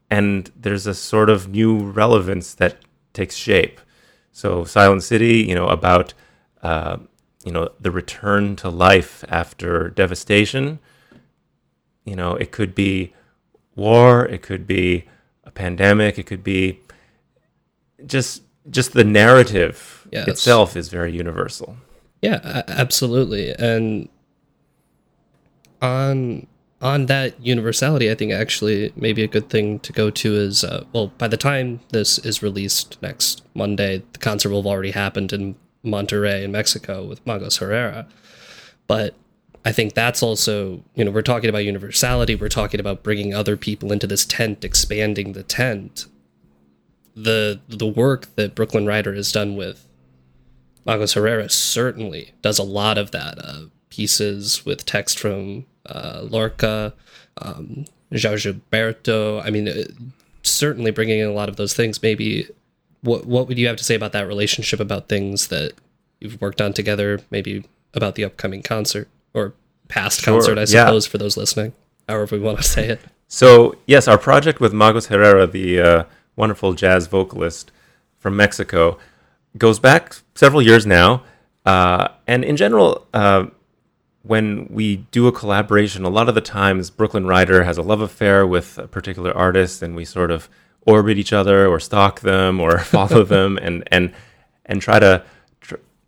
and 0.10 0.52
there's 0.56 0.88
a 0.88 0.94
sort 0.94 1.30
of 1.30 1.50
new 1.50 1.78
relevance 1.92 2.54
that 2.56 2.78
takes 3.12 3.36
shape. 3.36 3.82
So, 4.32 4.64
Silent 4.64 5.04
City, 5.04 5.38
you 5.48 5.56
know, 5.56 5.68
about 5.68 6.14
uh, 6.62 6.98
you 7.44 7.52
know 7.52 7.70
the 7.80 7.92
return 7.92 8.56
to 8.58 8.70
life 8.70 9.24
after 9.28 9.90
devastation. 9.90 10.80
You 12.06 12.16
know, 12.16 12.36
it 12.36 12.52
could 12.52 12.74
be 12.74 13.14
war, 13.76 14.26
it 14.26 14.42
could 14.42 14.66
be 14.66 15.06
a 15.44 15.52
pandemic, 15.52 16.18
it 16.18 16.26
could 16.26 16.44
be 16.44 16.80
just 18.06 18.44
just 18.70 18.94
the 18.94 19.04
narrative 19.04 20.03
Itself 20.22 20.76
is 20.76 20.90
very 20.90 21.12
universal. 21.12 21.78
Yeah, 22.22 22.64
absolutely. 22.68 23.54
And 23.54 24.10
on 25.82 26.48
on 26.82 27.06
that 27.06 27.40
universality, 27.44 28.12
I 28.12 28.16
think 28.16 28.32
actually 28.32 28.92
maybe 28.96 29.24
a 29.24 29.28
good 29.28 29.50
thing 29.50 29.80
to 29.80 29.94
go 29.94 30.10
to 30.10 30.36
is 30.36 30.64
uh, 30.64 30.86
well, 30.94 31.08
by 31.18 31.28
the 31.28 31.38
time 31.38 31.80
this 31.90 32.18
is 32.20 32.44
released 32.44 33.02
next 33.02 33.42
Monday, 33.54 34.04
the 34.14 34.20
concert 34.20 34.50
will 34.50 34.62
have 34.62 34.68
already 34.68 34.92
happened 34.92 35.34
in 35.34 35.56
Monterrey 35.84 36.44
in 36.44 36.52
Mexico 36.52 37.04
with 37.04 37.24
Magos 37.26 37.60
Herrera. 37.60 38.08
But 38.88 39.16
I 39.66 39.72
think 39.72 39.94
that's 39.94 40.22
also, 40.22 40.84
you 40.96 41.06
know, 41.06 41.12
we're 41.12 41.22
talking 41.22 41.50
about 41.50 41.66
universality, 41.66 42.36
we're 42.36 42.50
talking 42.50 42.80
about 42.80 43.04
bringing 43.04 43.34
other 43.34 43.56
people 43.56 43.92
into 43.92 44.08
this 44.08 44.26
tent, 44.26 44.64
expanding 44.64 45.34
the 45.34 45.44
tent. 45.44 46.06
The 47.16 47.60
the 47.68 47.88
work 47.88 48.34
that 48.36 48.56
Brooklyn 48.56 48.86
Rider 48.86 49.14
has 49.14 49.32
done 49.32 49.56
with 49.56 49.88
Magos 50.86 51.16
Herrera 51.16 51.50
certainly 51.50 52.34
does 52.42 52.60
a 52.60 52.64
lot 52.64 52.98
of 52.98 53.12
that. 53.12 53.38
Uh, 53.38 53.66
pieces 53.90 54.66
with 54.66 54.86
text 54.86 55.20
from 55.20 55.66
uh, 55.86 56.22
Lorca, 56.24 56.94
um, 57.38 57.86
Gilberto. 58.12 59.44
I 59.46 59.52
mean, 59.52 59.68
uh, 59.68 59.84
certainly 60.42 60.92
bringing 60.92 61.20
in 61.20 61.28
a 61.28 61.34
lot 61.34 61.48
of 61.50 61.58
those 61.58 61.74
things. 61.74 62.02
Maybe 62.02 62.48
what 63.02 63.26
what 63.26 63.48
would 63.48 63.58
you 63.58 63.68
have 63.68 63.78
to 63.78 63.84
say 63.84 63.96
about 63.96 64.12
that 64.14 64.28
relationship? 64.28 64.80
About 64.80 65.10
things 65.10 65.48
that 65.50 65.74
you've 66.20 66.42
worked 66.42 66.62
on 66.62 66.74
together? 66.74 67.20
Maybe 67.30 67.64
about 67.94 68.16
the 68.16 68.24
upcoming 68.24 68.64
concert 68.64 69.08
or 69.34 69.54
past 69.88 70.22
Sure, 70.22 70.34
concert, 70.34 70.58
I 70.58 70.62
yeah. 70.62 70.86
suppose, 70.86 71.06
for 71.06 71.18
those 71.20 71.38
listening. 71.38 71.74
However, 72.10 72.36
we 72.36 72.42
want 72.42 72.58
to 72.58 72.64
say 72.64 72.88
it. 72.88 73.02
So 73.28 73.78
yes, 73.86 74.08
our 74.08 74.18
project 74.18 74.60
with 74.60 74.74
Magos 74.74 75.08
Herrera, 75.08 75.48
the 75.48 75.80
uh, 75.80 76.04
wonderful 76.36 76.74
jazz 76.74 77.08
vocalist 77.08 77.72
from 78.20 78.36
Mexico, 78.36 78.98
goes 79.58 79.80
back 79.80 80.16
several 80.36 80.62
years 80.62 80.86
now. 80.86 81.24
Uh, 81.66 82.10
and 82.28 82.44
in 82.44 82.58
general, 82.58 83.08
uh, 83.14 83.46
when 84.24 84.68
we 84.70 84.98
do 85.12 85.28
a 85.28 85.32
collaboration, 85.32 86.04
a 86.04 86.10
lot 86.10 86.30
of 86.30 86.36
the 86.36 86.42
times 86.42 86.90
Brooklyn 86.90 87.26
Rider 87.26 87.64
has 87.64 87.78
a 87.78 87.82
love 87.82 88.02
affair 88.02 88.48
with 88.48 88.78
a 88.78 88.88
particular 88.88 89.36
artist, 89.36 89.82
and 89.82 89.96
we 89.96 90.06
sort 90.06 90.32
of 90.32 90.50
orbit 90.82 91.18
each 91.18 91.34
other, 91.34 91.68
or 91.68 91.80
stalk 91.80 92.22
them, 92.22 92.60
or 92.60 92.80
follow 92.80 93.24
them, 93.36 93.58
and 93.62 93.84
and 93.92 94.14
and 94.66 94.82
try 94.82 95.00
to 95.00 95.24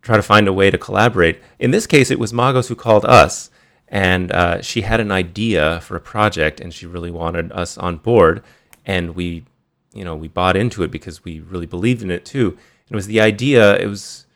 try 0.02 0.16
to 0.16 0.22
find 0.22 0.48
a 0.48 0.52
way 0.52 0.70
to 0.70 0.78
collaborate. 0.78 1.40
In 1.58 1.72
this 1.72 1.86
case, 1.86 2.10
it 2.10 2.18
was 2.18 2.32
Magos 2.32 2.68
who 2.68 2.76
called 2.76 3.04
us, 3.04 3.50
and 3.88 4.30
uh, 4.32 4.62
she 4.62 4.82
had 4.82 5.00
an 5.00 5.10
idea 5.10 5.80
for 5.80 5.96
a 5.96 6.00
project, 6.00 6.60
and 6.60 6.72
she 6.72 6.86
really 6.86 7.10
wanted 7.10 7.52
us 7.52 7.76
on 7.76 7.96
board, 7.96 8.42
and 8.86 9.14
we, 9.14 9.44
you 9.92 10.04
know, 10.04 10.14
we 10.14 10.28
bought 10.28 10.56
into 10.56 10.82
it 10.82 10.90
because 10.90 11.24
we 11.24 11.40
really 11.40 11.66
believed 11.66 12.02
in 12.02 12.10
it 12.10 12.24
too. 12.24 12.56
It 12.90 12.94
was 12.94 13.06
the 13.06 13.20
idea. 13.20 13.76
It 13.76 13.86
was 13.86 14.26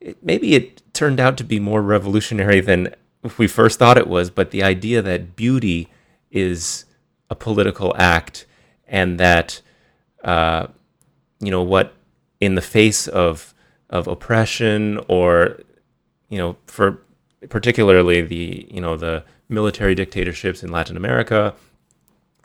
it, 0.00 0.18
maybe 0.22 0.54
it 0.54 0.82
turned 0.92 1.20
out 1.20 1.36
to 1.38 1.44
be 1.44 1.60
more 1.60 1.82
revolutionary 1.82 2.60
than 2.60 2.94
we 3.38 3.46
first 3.46 3.78
thought 3.78 3.98
it 3.98 4.08
was, 4.08 4.30
but 4.30 4.50
the 4.50 4.62
idea 4.62 5.00
that 5.02 5.36
beauty 5.36 5.88
is 6.30 6.84
a 7.30 7.34
political 7.34 7.94
act 7.96 8.46
and 8.86 9.18
that 9.18 9.60
uh, 10.24 10.66
you 11.40 11.50
know 11.50 11.62
what 11.62 11.94
in 12.40 12.54
the 12.54 12.60
face 12.60 13.06
of 13.08 13.54
of 13.90 14.08
oppression 14.08 14.98
or 15.08 15.60
you 16.28 16.38
know 16.38 16.56
for 16.66 17.02
particularly 17.48 18.20
the 18.22 18.66
you 18.70 18.80
know 18.80 18.96
the 18.96 19.24
military 19.48 19.94
dictatorships 19.94 20.62
in 20.62 20.70
Latin 20.70 20.96
America 20.96 21.54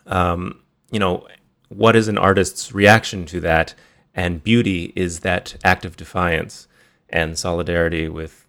um, 0.08 0.60
you 0.92 1.00
know 1.00 1.28
what 1.70 1.96
is 1.96 2.08
an 2.08 2.18
artist's 2.18 2.72
reaction 2.72 3.26
to 3.26 3.40
that 3.40 3.74
and 4.18 4.44
beauty 4.44 4.92
is 4.96 5.22
that 5.22 5.56
act 5.64 5.86
of 5.86 5.96
defiance 5.96 6.68
and 7.08 7.38
solidarity 7.38 8.10
with 8.10 8.46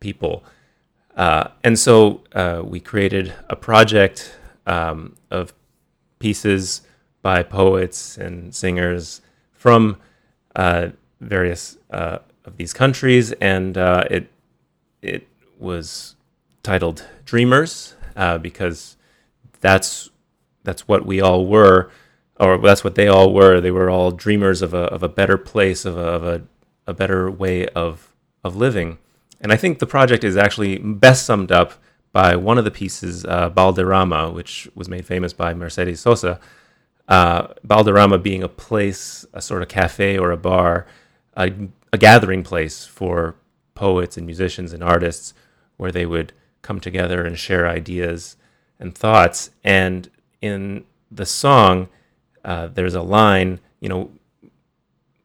people. 0.00 0.44
Uh, 1.16 1.48
and 1.64 1.78
so 1.78 2.22
uh, 2.34 2.60
we 2.62 2.80
created 2.80 3.32
a 3.48 3.56
project 3.56 4.36
um, 4.66 5.16
of 5.30 5.54
pieces 6.18 6.82
by 7.22 7.42
poets 7.42 8.18
and 8.18 8.54
singers 8.54 9.22
from 9.52 9.96
uh, 10.56 10.88
various 11.20 11.78
uh, 11.90 12.18
of 12.44 12.56
these 12.56 12.72
countries, 12.72 13.32
and 13.40 13.78
uh, 13.78 14.04
it 14.10 14.28
it 15.02 15.26
was 15.58 16.16
titled 16.62 17.06
Dreamers 17.24 17.94
uh, 18.16 18.38
because 18.38 18.96
that's 19.60 20.10
that's 20.62 20.86
what 20.86 21.06
we 21.06 21.20
all 21.20 21.46
were, 21.46 21.90
or 22.38 22.58
that's 22.58 22.84
what 22.84 22.94
they 22.94 23.08
all 23.08 23.32
were. 23.32 23.60
They 23.60 23.70
were 23.70 23.90
all 23.90 24.10
dreamers 24.10 24.62
of 24.62 24.74
a 24.74 24.84
of 24.84 25.02
a 25.02 25.08
better 25.08 25.38
place, 25.38 25.84
of 25.84 25.96
a 25.96 26.00
of 26.00 26.24
a, 26.24 26.42
a 26.86 26.94
better 26.94 27.30
way 27.30 27.66
of 27.68 28.14
of 28.44 28.56
living. 28.56 28.98
And 29.40 29.52
I 29.52 29.56
think 29.56 29.78
the 29.78 29.86
project 29.86 30.24
is 30.24 30.36
actually 30.36 30.78
best 30.78 31.26
summed 31.26 31.52
up 31.52 31.74
by 32.12 32.34
one 32.36 32.56
of 32.56 32.64
the 32.64 32.70
pieces, 32.70 33.26
uh, 33.26 33.50
Balderrama, 33.50 34.32
which 34.32 34.68
was 34.74 34.88
made 34.88 35.04
famous 35.04 35.34
by 35.34 35.52
Mercedes 35.52 36.00
Sosa. 36.00 36.40
Uh, 37.08 37.48
Balderrama 37.66 38.22
being 38.22 38.42
a 38.42 38.48
place, 38.48 39.26
a 39.34 39.42
sort 39.42 39.62
of 39.62 39.68
cafe 39.68 40.16
or 40.18 40.30
a 40.30 40.36
bar, 40.36 40.86
a, 41.36 41.52
a 41.92 41.98
gathering 41.98 42.42
place 42.42 42.86
for 42.86 43.36
poets 43.74 44.16
and 44.16 44.24
musicians 44.24 44.72
and 44.72 44.82
artists 44.82 45.34
where 45.76 45.92
they 45.92 46.06
would 46.06 46.32
come 46.62 46.80
together 46.80 47.22
and 47.22 47.38
share 47.38 47.68
ideas 47.68 48.36
and 48.80 48.94
thoughts. 48.94 49.50
And 49.62 50.08
in 50.40 50.84
the 51.10 51.26
song, 51.26 51.88
uh, 52.46 52.68
there's 52.68 52.94
a 52.94 53.02
line, 53.02 53.58
you 53.80 53.88
know, 53.88 54.10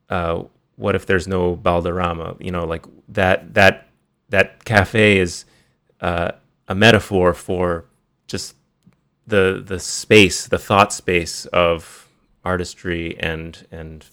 uh, 0.10 0.43
what 0.75 0.95
if 0.95 1.05
there's 1.05 1.27
no 1.27 1.55
Balderrama? 1.55 2.43
You 2.43 2.51
know, 2.51 2.65
like 2.65 2.86
that 3.10 3.53
that 3.53 3.88
that 4.29 4.65
cafe 4.65 5.19
is 5.19 5.45
uh, 6.01 6.31
a 6.67 6.73
metaphor 6.73 7.34
for 7.34 7.86
just 8.27 8.55
the 9.27 9.63
the 9.65 9.79
space, 9.79 10.47
the 10.47 10.57
thought 10.57 10.91
space 10.91 11.45
of 11.45 12.10
artistry 12.43 13.17
and 13.19 13.67
and 13.71 14.05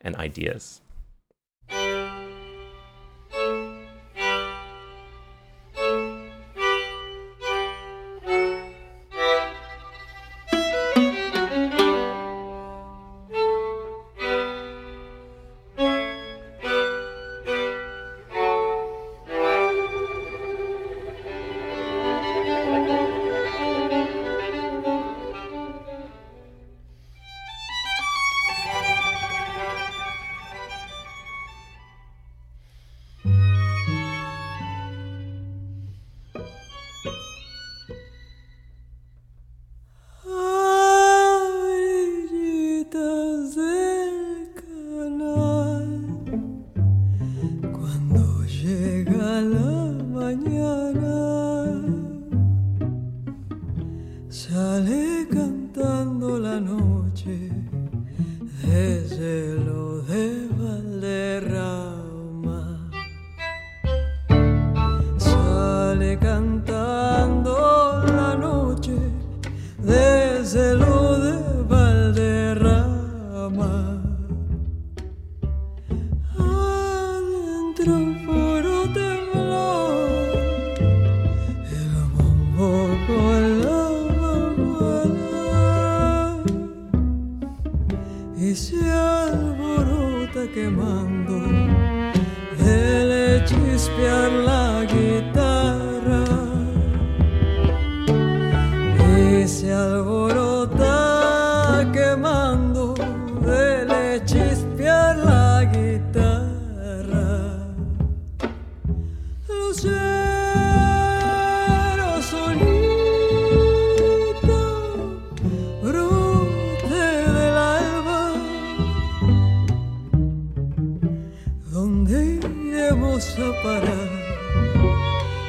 and 0.00 0.14
ideas. 0.16 0.80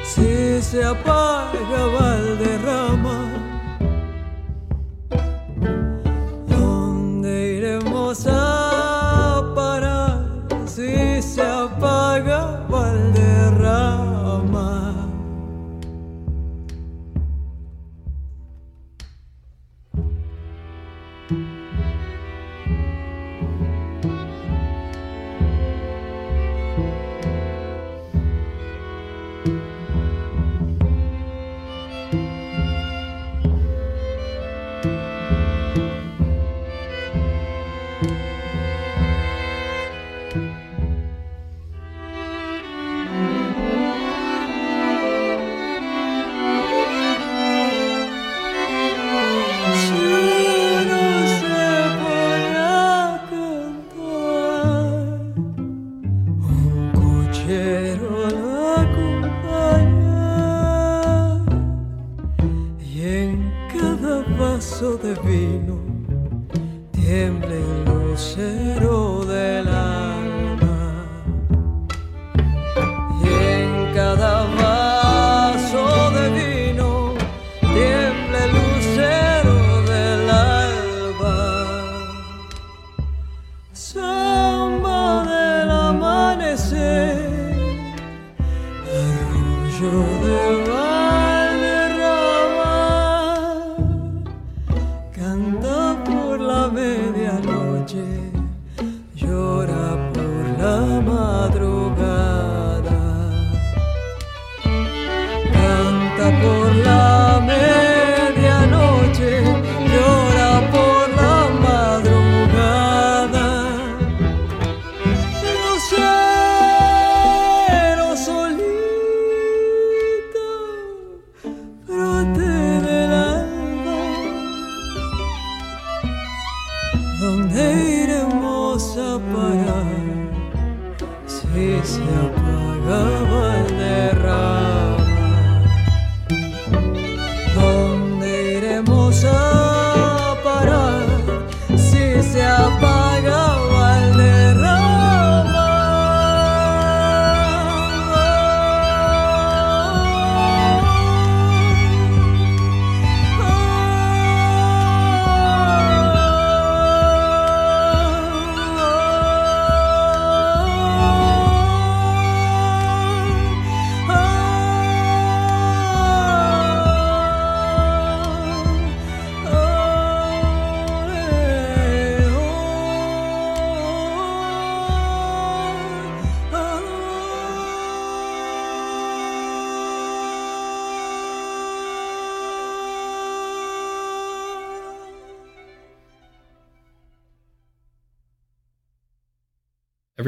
Si 0.04 0.60
se 0.60 0.84
apaga 0.84 1.86
Valderrama 1.86 3.47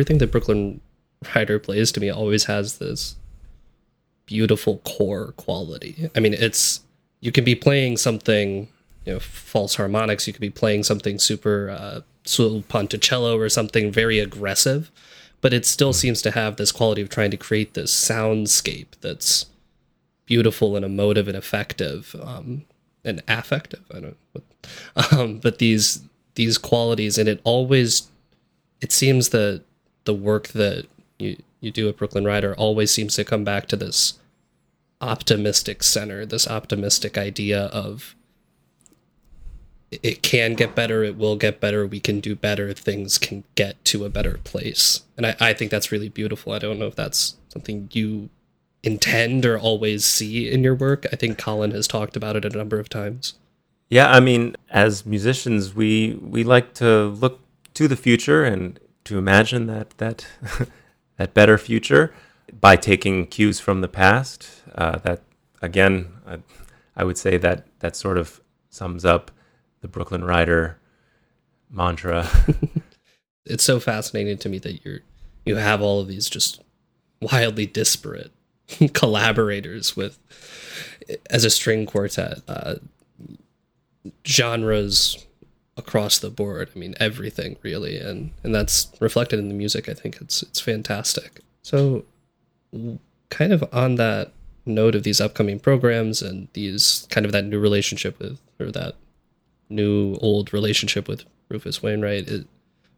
everything 0.00 0.16
that 0.16 0.32
Brooklyn 0.32 0.80
Rider 1.34 1.58
plays 1.58 1.92
to 1.92 2.00
me 2.00 2.08
always 2.08 2.44
has 2.44 2.78
this 2.78 3.16
beautiful 4.24 4.78
core 4.78 5.32
quality. 5.32 6.08
I 6.16 6.20
mean, 6.20 6.32
it's 6.32 6.80
you 7.20 7.30
can 7.30 7.44
be 7.44 7.54
playing 7.54 7.98
something, 7.98 8.68
you 9.04 9.12
know, 9.12 9.20
false 9.20 9.74
harmonics. 9.74 10.26
You 10.26 10.32
could 10.32 10.40
be 10.40 10.48
playing 10.48 10.84
something 10.84 11.18
super 11.18 11.68
uh, 11.68 12.00
sul 12.24 12.62
ponticello 12.62 13.38
or 13.38 13.50
something 13.50 13.92
very 13.92 14.18
aggressive, 14.18 14.90
but 15.42 15.52
it 15.52 15.66
still 15.66 15.92
seems 15.92 16.22
to 16.22 16.30
have 16.30 16.56
this 16.56 16.72
quality 16.72 17.02
of 17.02 17.10
trying 17.10 17.30
to 17.32 17.36
create 17.36 17.74
this 17.74 17.92
soundscape 17.92 18.98
that's 19.02 19.44
beautiful 20.24 20.76
and 20.76 20.84
emotive 20.84 21.28
and 21.28 21.36
effective 21.36 22.16
um, 22.22 22.64
and 23.04 23.22
affective. 23.28 23.84
I 23.90 24.00
don't, 24.00 24.16
know. 24.34 24.42
um, 25.12 25.40
but 25.40 25.58
these 25.58 26.00
these 26.36 26.56
qualities, 26.56 27.18
and 27.18 27.28
it 27.28 27.42
always 27.44 28.08
it 28.80 28.92
seems 28.92 29.28
that 29.28 29.64
the 30.04 30.14
work 30.14 30.48
that 30.48 30.86
you 31.18 31.36
you 31.60 31.70
do 31.70 31.88
at 31.88 31.96
Brooklyn 31.96 32.24
Rider 32.24 32.54
always 32.54 32.90
seems 32.90 33.14
to 33.16 33.24
come 33.24 33.44
back 33.44 33.66
to 33.68 33.76
this 33.76 34.18
optimistic 35.00 35.82
center, 35.82 36.24
this 36.24 36.48
optimistic 36.48 37.18
idea 37.18 37.64
of 37.66 38.14
it 39.90 40.22
can 40.22 40.54
get 40.54 40.74
better, 40.74 41.02
it 41.02 41.16
will 41.16 41.36
get 41.36 41.60
better, 41.60 41.86
we 41.86 42.00
can 42.00 42.20
do 42.20 42.34
better, 42.34 42.72
things 42.72 43.18
can 43.18 43.44
get 43.56 43.84
to 43.86 44.04
a 44.04 44.08
better 44.08 44.38
place. 44.44 45.02
And 45.16 45.26
I, 45.26 45.36
I 45.40 45.52
think 45.52 45.70
that's 45.70 45.90
really 45.90 46.08
beautiful. 46.08 46.52
I 46.52 46.58
don't 46.58 46.78
know 46.78 46.86
if 46.86 46.94
that's 46.94 47.36
something 47.48 47.88
you 47.92 48.30
intend 48.82 49.44
or 49.44 49.58
always 49.58 50.04
see 50.04 50.50
in 50.50 50.62
your 50.62 50.74
work. 50.74 51.06
I 51.12 51.16
think 51.16 51.38
Colin 51.38 51.72
has 51.72 51.88
talked 51.88 52.16
about 52.16 52.36
it 52.36 52.44
a 52.44 52.56
number 52.56 52.78
of 52.78 52.88
times. 52.88 53.34
Yeah, 53.88 54.10
I 54.10 54.20
mean, 54.20 54.56
as 54.70 55.04
musicians, 55.04 55.74
we 55.74 56.14
we 56.22 56.44
like 56.44 56.74
to 56.74 57.06
look 57.08 57.40
to 57.74 57.88
the 57.88 57.96
future 57.96 58.44
and 58.44 58.78
to 59.10 59.18
imagine 59.18 59.66
that 59.66 59.90
that 59.98 60.24
that 61.16 61.34
better 61.34 61.58
future 61.58 62.14
by 62.60 62.76
taking 62.76 63.26
cues 63.26 63.58
from 63.58 63.80
the 63.80 63.88
past. 63.88 64.48
Uh, 64.74 64.98
that 64.98 65.22
again, 65.60 66.12
I, 66.24 66.38
I 66.94 67.02
would 67.02 67.18
say 67.18 67.36
that 67.36 67.66
that 67.80 67.96
sort 67.96 68.18
of 68.18 68.40
sums 68.68 69.04
up 69.04 69.32
the 69.80 69.88
Brooklyn 69.88 70.22
Rider 70.22 70.78
mantra. 71.68 72.28
it's 73.44 73.64
so 73.64 73.80
fascinating 73.80 74.38
to 74.38 74.48
me 74.48 74.58
that 74.58 74.84
you're 74.84 75.00
you 75.44 75.56
have 75.56 75.82
all 75.82 75.98
of 75.98 76.06
these 76.06 76.30
just 76.30 76.62
wildly 77.20 77.66
disparate 77.66 78.30
collaborators 78.92 79.96
with 79.96 80.20
as 81.28 81.44
a 81.44 81.50
string 81.50 81.84
quartet 81.84 82.42
uh, 82.46 82.76
genres 84.24 85.26
across 85.76 86.18
the 86.18 86.30
board. 86.30 86.70
I 86.74 86.78
mean, 86.78 86.94
everything 87.00 87.56
really, 87.62 87.98
and 87.98 88.32
and 88.42 88.54
that's 88.54 88.92
reflected 89.00 89.38
in 89.38 89.48
the 89.48 89.54
music. 89.54 89.88
I 89.88 89.94
think 89.94 90.20
it's 90.20 90.42
it's 90.42 90.60
fantastic. 90.60 91.40
So, 91.62 92.04
kind 93.30 93.52
of 93.52 93.64
on 93.72 93.96
that 93.96 94.32
note 94.66 94.94
of 94.94 95.02
these 95.02 95.20
upcoming 95.20 95.58
programs 95.58 96.22
and 96.22 96.48
these 96.52 97.06
kind 97.10 97.26
of 97.26 97.32
that 97.32 97.44
new 97.44 97.58
relationship 97.58 98.18
with 98.18 98.38
or 98.58 98.70
that 98.70 98.94
new 99.68 100.16
old 100.20 100.52
relationship 100.52 101.08
with 101.08 101.24
Rufus 101.48 101.82
Wainwright, 101.82 102.28
it, 102.28 102.46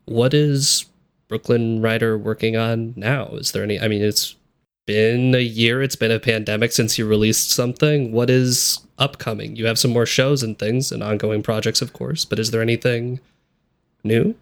what 0.07 0.35
is 0.35 0.87
Brooklyn 1.29 1.81
Rider 1.81 2.19
working 2.19 2.57
on 2.57 2.95
now? 2.97 3.27
Is 3.33 3.53
there 3.53 3.63
any? 3.63 3.81
I 3.81 3.89
mean, 3.89 4.03
it's 4.03 4.37
been 4.87 5.35
a 5.35 5.39
year. 5.39 5.83
It's 5.83 5.97
been 5.97 6.11
a 6.11 6.21
pandemic 6.21 6.73
since 6.73 6.99
you 6.99 7.07
released 7.07 7.51
something. 7.51 8.13
What 8.13 8.31
is 8.31 8.81
upcoming? 8.99 9.57
You 9.57 9.67
have 9.67 9.79
some 9.79 9.93
more 9.93 10.07
shows 10.07 10.43
and 10.43 10.59
things 10.59 10.93
and 10.93 11.03
ongoing 11.03 11.43
projects, 11.43 11.83
of 11.83 11.93
course. 11.93 12.25
But 12.25 12.39
is 12.39 12.51
there 12.51 12.63
anything 12.63 13.21
new? 14.05 14.35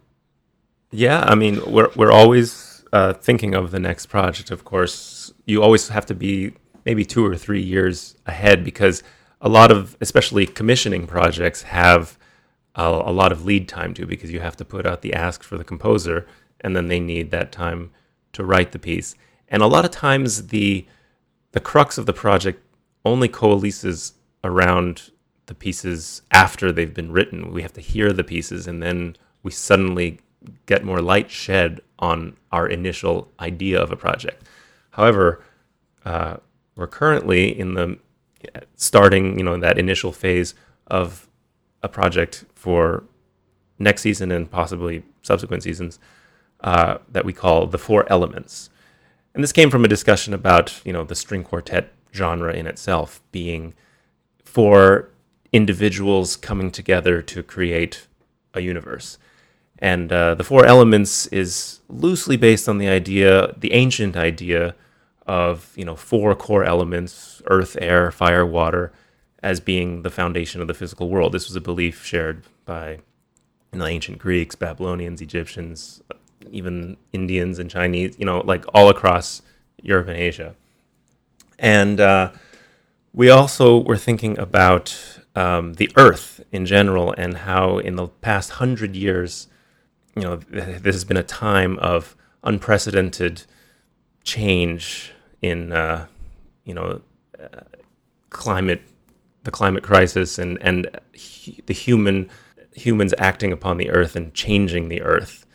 Yeah, 0.90 1.20
I 1.20 1.34
mean, 1.34 1.60
we're 1.70 1.90
we're 1.94 2.10
always 2.10 2.84
uh, 2.92 3.12
thinking 3.12 3.54
of 3.54 3.70
the 3.70 3.78
next 3.78 4.06
project. 4.06 4.50
Of 4.50 4.64
course, 4.64 5.32
you 5.44 5.62
always 5.62 5.88
have 5.88 6.06
to 6.06 6.14
be 6.14 6.52
maybe 6.84 7.04
two 7.04 7.24
or 7.24 7.36
three 7.36 7.62
years 7.62 8.16
ahead 8.26 8.64
because 8.64 9.02
a 9.40 9.48
lot 9.48 9.70
of, 9.70 9.96
especially 10.00 10.46
commissioning 10.46 11.06
projects, 11.06 11.62
have 11.62 12.18
a, 12.74 12.82
a 12.82 13.12
lot 13.12 13.32
of 13.32 13.44
lead 13.44 13.68
time 13.68 13.94
too 13.94 14.06
because 14.06 14.30
you 14.30 14.40
have 14.40 14.56
to 14.56 14.64
put 14.64 14.86
out 14.86 15.02
the 15.02 15.14
ask 15.14 15.42
for 15.42 15.56
the 15.56 15.64
composer, 15.64 16.26
and 16.60 16.74
then 16.74 16.88
they 16.88 17.00
need 17.00 17.30
that 17.30 17.52
time 17.52 17.90
to 18.32 18.44
write 18.44 18.72
the 18.72 18.78
piece. 18.78 19.14
And 19.50 19.62
a 19.62 19.66
lot 19.66 19.84
of 19.84 19.90
times, 19.90 20.48
the 20.48 20.86
the 21.52 21.60
crux 21.60 21.98
of 21.98 22.06
the 22.06 22.12
project 22.12 22.62
only 23.04 23.28
coalesces 23.28 24.12
around 24.44 25.10
the 25.46 25.54
pieces 25.54 26.22
after 26.30 26.70
they've 26.70 26.94
been 26.94 27.10
written. 27.10 27.52
We 27.52 27.62
have 27.62 27.72
to 27.72 27.80
hear 27.80 28.12
the 28.12 28.22
pieces, 28.22 28.68
and 28.68 28.82
then 28.82 29.16
we 29.42 29.50
suddenly 29.50 30.20
get 30.66 30.84
more 30.84 31.02
light 31.02 31.30
shed 31.30 31.80
on 31.98 32.36
our 32.52 32.66
initial 32.68 33.30
idea 33.40 33.80
of 33.80 33.90
a 33.90 33.96
project. 33.96 34.44
However, 34.92 35.42
uh, 36.04 36.36
we're 36.76 36.86
currently 36.86 37.58
in 37.58 37.74
the 37.74 37.98
starting, 38.76 39.38
you 39.38 39.44
know, 39.44 39.56
that 39.58 39.78
initial 39.78 40.12
phase 40.12 40.54
of 40.86 41.28
a 41.82 41.88
project 41.88 42.44
for 42.54 43.04
next 43.78 44.02
season 44.02 44.30
and 44.30 44.50
possibly 44.50 45.02
subsequent 45.22 45.62
seasons 45.62 45.98
uh, 46.60 46.98
that 47.10 47.24
we 47.24 47.32
call 47.32 47.66
the 47.66 47.78
Four 47.78 48.10
Elements. 48.10 48.70
And 49.34 49.42
this 49.42 49.52
came 49.52 49.70
from 49.70 49.84
a 49.84 49.88
discussion 49.88 50.34
about, 50.34 50.80
you 50.84 50.92
know, 50.92 51.04
the 51.04 51.14
string 51.14 51.44
quartet 51.44 51.92
genre 52.14 52.52
in 52.52 52.66
itself 52.66 53.20
being 53.30 53.74
for 54.44 55.10
individuals 55.52 56.36
coming 56.36 56.70
together 56.70 57.22
to 57.22 57.42
create 57.42 58.06
a 58.54 58.60
universe. 58.60 59.18
And 59.78 60.12
uh, 60.12 60.34
the 60.34 60.44
four 60.44 60.66
elements 60.66 61.26
is 61.28 61.80
loosely 61.88 62.36
based 62.36 62.68
on 62.68 62.78
the 62.78 62.88
idea, 62.88 63.54
the 63.56 63.72
ancient 63.72 64.16
idea 64.16 64.74
of 65.26 65.72
you 65.76 65.84
know 65.84 65.96
four 65.96 66.34
core 66.34 66.64
elements: 66.64 67.40
earth, 67.46 67.78
air, 67.80 68.10
fire, 68.10 68.44
water, 68.44 68.92
as 69.42 69.60
being 69.60 70.02
the 70.02 70.10
foundation 70.10 70.60
of 70.60 70.66
the 70.66 70.74
physical 70.74 71.08
world. 71.08 71.32
This 71.32 71.46
was 71.46 71.56
a 71.56 71.60
belief 71.60 72.04
shared 72.04 72.42
by 72.66 72.98
know, 73.78 73.86
ancient 73.86 74.18
Greeks, 74.18 74.54
Babylonians, 74.54 75.20
Egyptians, 75.20 76.02
even 76.50 76.96
Indians 77.12 77.58
and 77.58 77.70
Chinese. 77.70 78.16
You 78.18 78.26
know, 78.26 78.40
like 78.40 78.64
all 78.74 78.88
across 78.88 79.42
Europe 79.82 80.08
and 80.08 80.16
Asia. 80.16 80.54
And 81.58 82.00
uh, 82.00 82.32
we 83.12 83.28
also 83.30 83.78
were 83.78 83.96
thinking 83.96 84.38
about 84.38 84.96
um, 85.34 85.74
the 85.74 85.90
Earth 85.96 86.40
in 86.52 86.66
general 86.66 87.14
and 87.16 87.38
how 87.38 87.78
in 87.78 87.96
the 87.96 88.08
past 88.08 88.52
hundred 88.52 88.96
years 88.96 89.48
you 90.16 90.22
know, 90.22 90.36
this 90.36 90.94
has 90.94 91.04
been 91.04 91.16
a 91.16 91.22
time 91.22 91.78
of 91.78 92.16
unprecedented 92.42 93.44
change 94.24 95.12
in, 95.40 95.72
uh, 95.72 96.06
you 96.64 96.74
know, 96.74 97.00
uh, 97.38 97.60
climate, 98.30 98.82
the 99.44 99.50
climate 99.50 99.82
crisis, 99.82 100.38
and 100.38 100.58
and 100.60 100.90
hu- 101.14 101.62
the 101.66 101.74
human 101.74 102.28
humans 102.74 103.14
acting 103.18 103.52
upon 103.52 103.76
the 103.76 103.90
earth 103.90 104.16
and 104.16 104.34
changing 104.34 104.88
the 104.88 105.02
earth. 105.02 105.46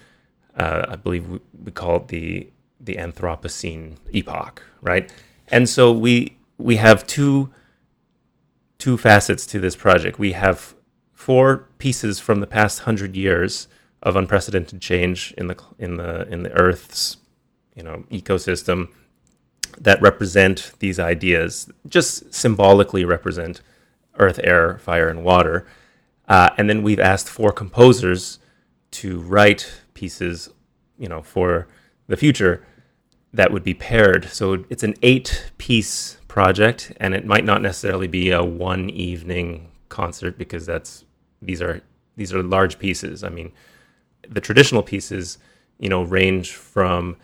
Uh, 0.56 0.86
I 0.90 0.96
believe 0.96 1.28
we, 1.28 1.40
we 1.64 1.72
call 1.72 1.98
it 1.98 2.08
the 2.08 2.50
the 2.80 2.96
Anthropocene 2.96 3.96
epoch, 4.14 4.62
right? 4.82 5.12
And 5.50 5.68
so 5.68 5.92
we 5.92 6.38
we 6.58 6.78
have 6.78 7.06
two 7.08 7.52
two 8.78 8.98
facets 8.98 9.46
to 9.48 9.60
this 9.60 9.76
project. 9.76 10.20
We 10.20 10.34
have 10.34 10.76
four 11.14 11.68
pieces 11.78 12.20
from 12.20 12.40
the 12.40 12.48
past 12.48 12.80
hundred 12.80 13.16
years 13.16 13.68
of 14.04 14.16
unprecedented 14.16 14.82
change 14.82 15.34
in 15.38 15.48
the 15.48 15.58
in 15.80 15.98
the 15.98 16.28
in 16.28 16.44
the 16.44 16.52
Earth's 16.52 17.18
you 17.76 17.84
know 17.84 18.06
ecosystem 18.12 18.90
that 19.80 20.02
represent 20.02 20.72
these 20.80 21.00
ideas, 21.00 21.70
just 21.88 22.34
symbolically 22.34 23.04
represent 23.04 23.62
earth, 24.18 24.40
air, 24.44 24.78
fire, 24.78 25.10
and 25.10 25.24
water. 25.24 25.68
Uh, 26.28 26.50
and 26.58 26.70
then 26.70 26.82
we've 26.82 27.00
asked 27.00 27.28
four 27.28 27.52
composers 27.52 28.40
to 28.92 29.20
write 29.20 29.82
pieces, 29.96 30.50
you 31.00 31.10
know, 31.10 31.24
for 31.24 31.68
the 32.08 32.16
future 32.16 32.64
that 33.34 33.52
would 33.52 33.64
be 33.64 33.74
paired. 33.74 34.26
So 34.26 34.64
it's 34.70 34.84
an 34.84 34.94
eight-piece 35.02 36.18
project, 36.28 36.94
and 37.00 37.14
it 37.14 37.26
might 37.26 37.44
not 37.44 37.62
necessarily 37.62 38.08
be 38.08 38.32
a 38.32 38.44
one-evening 38.44 39.72
concert 39.90 40.38
because 40.38 40.66
that's 40.66 41.04
these 41.42 41.62
are 41.62 41.82
these 42.16 42.34
are 42.34 42.44
large 42.44 42.80
pieces. 42.80 43.24
I 43.24 43.30
mean, 43.30 43.52
the 44.28 44.42
traditional 44.42 44.84
pieces, 44.84 45.38
you 45.80 45.90
know, 45.90 46.04
range 46.04 46.54
from 46.54 47.18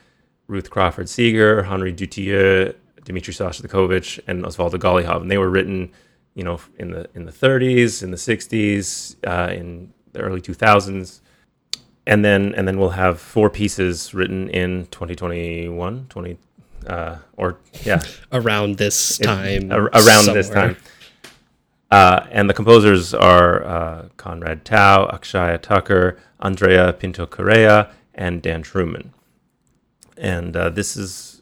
Ruth 0.47 0.69
Crawford 0.69 1.07
Seeger, 1.07 1.63
Henri 1.63 1.93
Dutilleux, 1.93 2.76
Dmitri 3.05 3.34
Shostakovich, 3.34 4.19
and 4.28 4.43
Osvaldo 4.43 4.74
Golijov, 4.74 5.22
and 5.22 5.32
they 5.32 5.38
were 5.38 5.49
written, 5.49 5.91
you 6.36 6.43
know, 6.43 6.59
in 6.78 6.91
the 6.91 7.09
in 7.15 7.26
the 7.26 7.32
30s, 7.32 8.03
in 8.03 8.11
the 8.11 8.17
60s, 8.17 9.15
uh, 9.26 9.51
in 9.53 9.93
the 10.11 10.19
early 10.19 10.41
2000s, 10.41 11.22
and 12.08 12.24
then 12.26 12.54
and 12.56 12.68
then 12.68 12.80
we'll 12.80 12.89
have 12.91 13.20
four 13.20 13.49
pieces 13.49 14.14
written 14.14 14.49
in 14.49 14.88
2021, 14.91 16.06
20, 16.10 16.38
uh, 16.88 17.18
or 17.38 17.58
yeah, 17.84 18.02
around 18.32 18.78
this 18.78 19.20
it- 19.20 19.24
time. 19.24 19.72
ar- 19.72 19.89
around 19.93 20.26
this 20.34 20.49
time. 20.49 20.78
Uh, 21.89 22.26
and 22.32 22.49
the 22.49 22.54
composers 22.54 23.14
are 23.14 23.64
uh, 23.66 24.08
Conrad 24.16 24.64
Tao, 24.64 25.08
Akshaya 25.08 25.62
Tucker, 25.62 26.18
Andreia 26.41 26.97
Pinto 26.97 27.26
Correia, 27.26 27.91
and 28.16 28.41
Dan 28.41 28.64
Trueman. 28.64 29.10
And 30.18 30.56
uh, 30.56 30.70
this 30.70 30.95
is 30.95 31.41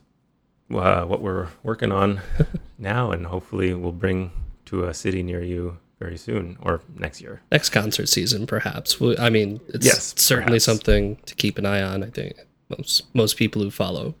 uh, 0.72 1.04
what 1.04 1.22
we're 1.22 1.48
working 1.62 1.92
on 1.92 2.20
now, 2.78 3.12
and 3.12 3.26
hopefully 3.26 3.74
we'll 3.74 3.92
bring 3.92 4.32
to 4.66 4.84
a 4.86 4.94
city 4.94 5.22
near 5.22 5.40
you 5.42 5.78
very 6.00 6.16
soon 6.16 6.56
or 6.60 6.80
next 6.98 7.20
year. 7.20 7.42
Next 7.52 7.68
concert 7.70 8.08
season, 8.08 8.46
perhaps. 8.46 8.96
I 9.18 9.30
mean, 9.30 9.60
it's 9.68 9.86
Yes, 9.86 10.14
certainly 10.16 10.52
perhaps. 10.58 10.64
something 10.64 11.16
to 11.26 11.34
keep 11.36 11.58
an 11.58 11.66
eye 11.66 11.82
on. 11.82 12.02
I 12.02 12.06
think 12.08 12.34
most 12.68 13.14
most 13.14 13.36
people 13.36 13.62
who 13.62 13.70
follow 13.70 14.14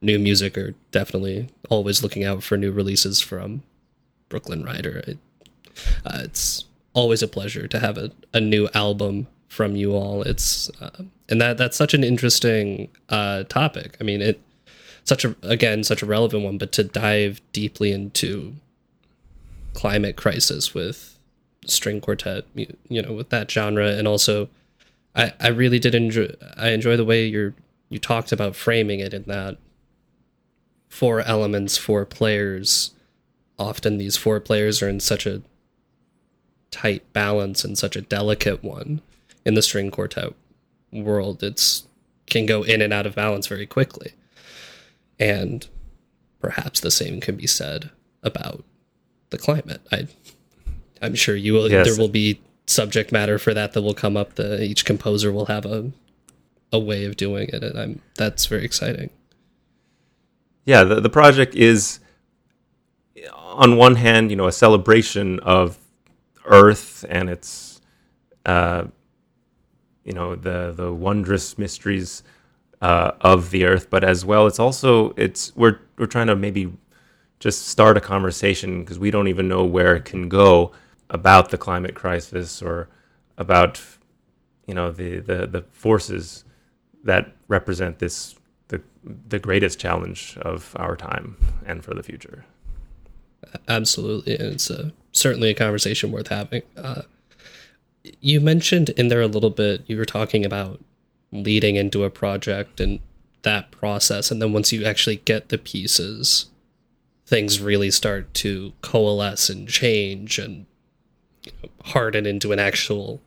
new 0.00 0.18
music 0.18 0.56
are 0.56 0.74
definitely 0.92 1.48
always 1.68 2.02
looking 2.02 2.24
out 2.24 2.42
for 2.42 2.56
new 2.56 2.72
releases 2.72 3.20
from 3.20 3.62
Brooklyn 4.28 4.64
Rider. 4.64 5.02
It, 5.06 5.18
uh, 6.06 6.20
it's 6.24 6.64
always 6.94 7.22
a 7.22 7.28
pleasure 7.28 7.66
to 7.66 7.78
have 7.80 7.98
a, 7.98 8.10
a 8.32 8.40
new 8.40 8.68
album 8.74 9.26
from 9.48 9.74
you 9.76 9.92
all. 9.94 10.22
It's 10.22 10.70
uh, 10.80 11.02
and 11.28 11.40
that 11.40 11.58
that's 11.58 11.76
such 11.76 11.94
an 11.94 12.04
interesting 12.04 12.88
uh, 13.08 13.44
topic. 13.44 13.96
I 14.00 14.04
mean, 14.04 14.22
it 14.22 14.40
such 15.04 15.24
a 15.24 15.34
again 15.42 15.82
such 15.82 16.02
a 16.02 16.06
relevant 16.06 16.44
one, 16.44 16.58
but 16.58 16.70
to 16.72 16.84
dive 16.84 17.40
deeply 17.52 17.90
into 17.90 18.54
climate 19.74 20.16
crisis 20.16 20.74
with 20.74 21.18
string 21.66 22.00
quartet, 22.00 22.44
you, 22.54 22.76
you 22.88 23.02
know, 23.02 23.12
with 23.12 23.30
that 23.30 23.50
genre, 23.50 23.88
and 23.88 24.06
also 24.06 24.48
I 25.14 25.32
I 25.40 25.48
really 25.48 25.78
did 25.78 25.94
enjoy 25.94 26.28
I 26.56 26.70
enjoy 26.70 26.96
the 26.96 27.04
way 27.04 27.26
you're 27.26 27.54
you 27.88 27.98
talked 27.98 28.32
about 28.32 28.56
framing 28.56 29.00
it 29.00 29.12
in 29.12 29.24
that 29.24 29.58
four 30.88 31.20
elements, 31.20 31.76
four 31.76 32.04
players. 32.04 32.92
Often 33.58 33.98
these 33.98 34.16
four 34.16 34.40
players 34.40 34.82
are 34.82 34.88
in 34.88 35.00
such 35.00 35.26
a 35.26 35.42
tight 36.70 37.10
balance 37.12 37.64
and 37.64 37.76
such 37.76 37.96
a 37.96 38.00
delicate 38.00 38.64
one 38.64 39.02
in 39.44 39.54
the 39.54 39.62
string 39.62 39.90
quartet 39.90 40.32
world. 40.90 41.42
It's 41.42 41.86
can 42.26 42.46
go 42.46 42.62
in 42.62 42.80
and 42.80 42.92
out 42.92 43.06
of 43.06 43.14
balance 43.14 43.46
very 43.46 43.66
quickly. 43.66 44.12
And 45.18 45.66
perhaps 46.40 46.80
the 46.80 46.90
same 46.90 47.20
can 47.20 47.36
be 47.36 47.46
said 47.46 47.90
about 48.22 48.64
the 49.32 49.38
climate. 49.38 49.80
I 49.90 50.06
I'm 51.02 51.16
sure 51.16 51.34
you 51.34 51.52
will 51.54 51.68
Yes. 51.70 51.86
there 51.88 51.98
will 51.98 52.08
be 52.12 52.40
subject 52.66 53.10
matter 53.10 53.38
for 53.38 53.52
that 53.52 53.72
that 53.72 53.82
will 53.82 53.94
come 53.94 54.16
up. 54.16 54.36
The 54.36 54.62
each 54.62 54.84
composer 54.84 55.32
will 55.32 55.46
have 55.46 55.66
a 55.66 55.90
a 56.72 56.78
way 56.78 57.04
of 57.04 57.16
doing 57.16 57.48
it 57.52 57.62
and 57.62 57.78
I'm 57.78 58.00
that's 58.16 58.46
very 58.46 58.64
exciting. 58.64 59.10
yeah 60.64 60.84
the, 60.84 61.00
the 61.00 61.10
project 61.10 61.54
is 61.54 61.98
on 63.34 63.76
one 63.76 63.96
hand 63.96 64.30
you 64.30 64.36
know 64.36 64.46
a 64.46 64.52
celebration 64.52 65.38
of 65.40 65.76
earth 66.46 67.04
and 67.10 67.28
its 67.28 67.80
uh, 68.46 68.84
you 70.04 70.12
know 70.14 70.34
the 70.34 70.72
the 70.74 70.90
wondrous 70.92 71.58
mysteries 71.58 72.22
uh, 72.80 73.10
of 73.20 73.50
the 73.50 73.64
earth 73.66 73.90
but 73.90 74.02
as 74.02 74.24
well 74.24 74.46
it's 74.46 74.58
also 74.58 75.12
it's 75.18 75.54
we're 75.54 75.78
we're 75.98 76.06
trying 76.06 76.26
to 76.28 76.34
maybe 76.36 76.72
just 77.42 77.66
start 77.66 77.96
a 77.96 78.00
conversation 78.00 78.82
because 78.82 79.00
we 79.00 79.10
don't 79.10 79.26
even 79.26 79.48
know 79.48 79.64
where 79.64 79.96
it 79.96 80.04
can 80.04 80.28
go 80.28 80.70
about 81.10 81.50
the 81.50 81.58
climate 81.58 81.96
crisis 81.96 82.62
or 82.62 82.88
about 83.36 83.82
you 84.68 84.74
know 84.74 84.92
the 84.92 85.18
the, 85.18 85.48
the 85.48 85.64
forces 85.72 86.44
that 87.02 87.32
represent 87.48 87.98
this 87.98 88.36
the 88.68 88.80
the 89.28 89.40
greatest 89.40 89.80
challenge 89.80 90.38
of 90.42 90.76
our 90.78 90.94
time 90.94 91.36
and 91.66 91.84
for 91.84 91.94
the 91.94 92.02
future. 92.04 92.44
Absolutely, 93.66 94.38
and 94.38 94.52
it's 94.52 94.70
uh, 94.70 94.90
certainly 95.10 95.50
a 95.50 95.54
conversation 95.54 96.12
worth 96.12 96.28
having. 96.28 96.62
Uh, 96.76 97.02
you 98.20 98.40
mentioned 98.40 98.90
in 98.90 99.08
there 99.08 99.20
a 99.20 99.26
little 99.26 99.50
bit. 99.50 99.82
You 99.88 99.96
were 99.96 100.04
talking 100.04 100.44
about 100.44 100.80
leading 101.32 101.74
into 101.74 102.04
a 102.04 102.10
project 102.10 102.78
and 102.78 103.00
that 103.42 103.72
process, 103.72 104.30
and 104.30 104.40
then 104.40 104.52
once 104.52 104.70
you 104.70 104.84
actually 104.84 105.16
get 105.16 105.48
the 105.48 105.58
pieces, 105.58 106.51
things 107.32 107.62
really 107.62 107.90
start 107.90 108.34
to 108.34 108.74
coalesce 108.82 109.48
and 109.48 109.66
change 109.66 110.38
and 110.38 110.66
you 111.44 111.52
know, 111.62 111.70
harden 111.82 112.26
into 112.26 112.52
an 112.52 112.58
actual 112.58 113.22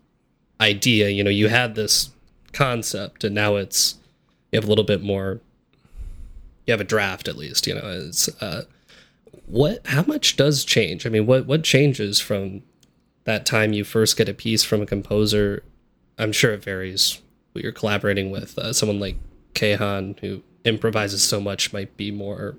idea. 0.61 1.09
You 1.09 1.23
know, 1.23 1.31
you 1.31 1.47
had 1.47 1.73
this 1.73 2.11
concept, 2.53 3.23
and 3.23 3.33
now 3.33 3.55
it's 3.55 3.95
you 4.51 4.57
have 4.57 4.65
a 4.65 4.67
little 4.67 4.83
bit 4.83 5.01
more. 5.01 5.41
You 6.67 6.71
have 6.73 6.81
a 6.81 6.83
draft 6.83 7.27
at 7.27 7.35
least. 7.35 7.65
You 7.65 7.73
know, 7.73 7.81
it's. 7.83 8.29
Uh, 8.41 8.65
what 9.47 9.85
how 9.85 10.01
much 10.01 10.37
does 10.37 10.65
change 10.65 11.05
i 11.05 11.09
mean 11.09 11.27
what 11.27 11.45
what 11.45 11.63
changes 11.63 12.19
from 12.19 12.63
that 13.25 13.45
time 13.45 13.73
you 13.73 13.83
first 13.83 14.17
get 14.17 14.27
a 14.27 14.33
piece 14.33 14.63
from 14.63 14.81
a 14.81 14.87
composer 14.87 15.61
i'm 16.17 16.31
sure 16.31 16.53
it 16.53 16.63
varies 16.63 17.21
who 17.53 17.59
you're 17.59 17.71
collaborating 17.71 18.31
with 18.31 18.57
uh, 18.57 18.73
someone 18.73 18.99
like 18.99 19.17
Kayhan 19.53 20.17
who 20.21 20.41
improvises 20.63 21.21
so 21.21 21.39
much 21.39 21.71
might 21.71 21.95
be 21.95 22.09
more 22.09 22.55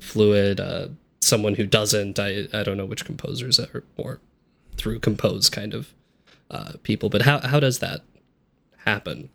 fluid 0.00 0.60
uh, 0.60 0.88
someone 1.20 1.54
who 1.56 1.66
doesn't 1.66 2.18
I, 2.18 2.48
I 2.52 2.62
don't 2.62 2.76
know 2.76 2.86
which 2.86 3.04
composers 3.04 3.60
are 3.60 3.84
more 3.98 4.20
through 4.76 5.00
compose 5.00 5.50
kind 5.50 5.74
of 5.74 5.94
uh, 6.50 6.72
people 6.82 7.08
but 7.10 7.22
how, 7.22 7.40
how 7.40 7.60
does 7.60 7.80
that 7.80 8.02
happen 8.86 9.30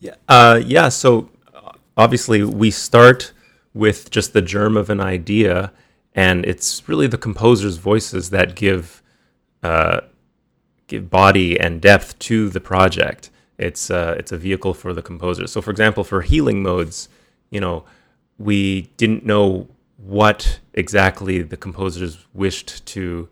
Yeah. 0.00 0.16
Uh, 0.28 0.60
yeah. 0.64 0.88
So 0.90 1.30
uh, 1.54 1.72
obviously, 1.96 2.44
we 2.44 2.70
start 2.70 3.32
with 3.74 4.10
just 4.10 4.32
the 4.34 4.42
germ 4.42 4.76
of 4.76 4.90
an 4.90 5.00
idea, 5.00 5.72
and 6.14 6.44
it's 6.46 6.88
really 6.88 7.06
the 7.08 7.18
composer's 7.18 7.78
voices 7.78 8.30
that 8.30 8.56
give 8.56 9.02
uh, 9.62 10.02
give 10.88 11.10
body 11.10 11.58
and 11.60 11.80
depth 11.82 12.18
to 12.20 12.50
the 12.50 12.60
project. 12.60 13.30
It's 13.58 13.90
uh, 13.90 14.16
it's 14.18 14.32
a 14.32 14.38
vehicle 14.38 14.74
for 14.74 14.92
the 14.94 15.02
composer. 15.02 15.46
So, 15.48 15.62
for 15.62 15.70
example, 15.72 16.04
for 16.04 16.22
healing 16.22 16.62
modes, 16.62 17.08
you 17.50 17.60
know, 17.60 17.84
we 18.38 18.82
didn't 18.96 19.24
know 19.24 19.68
what 19.96 20.60
exactly 20.72 21.42
the 21.42 21.56
composers 21.56 22.26
wished 22.34 22.84
to 22.86 23.28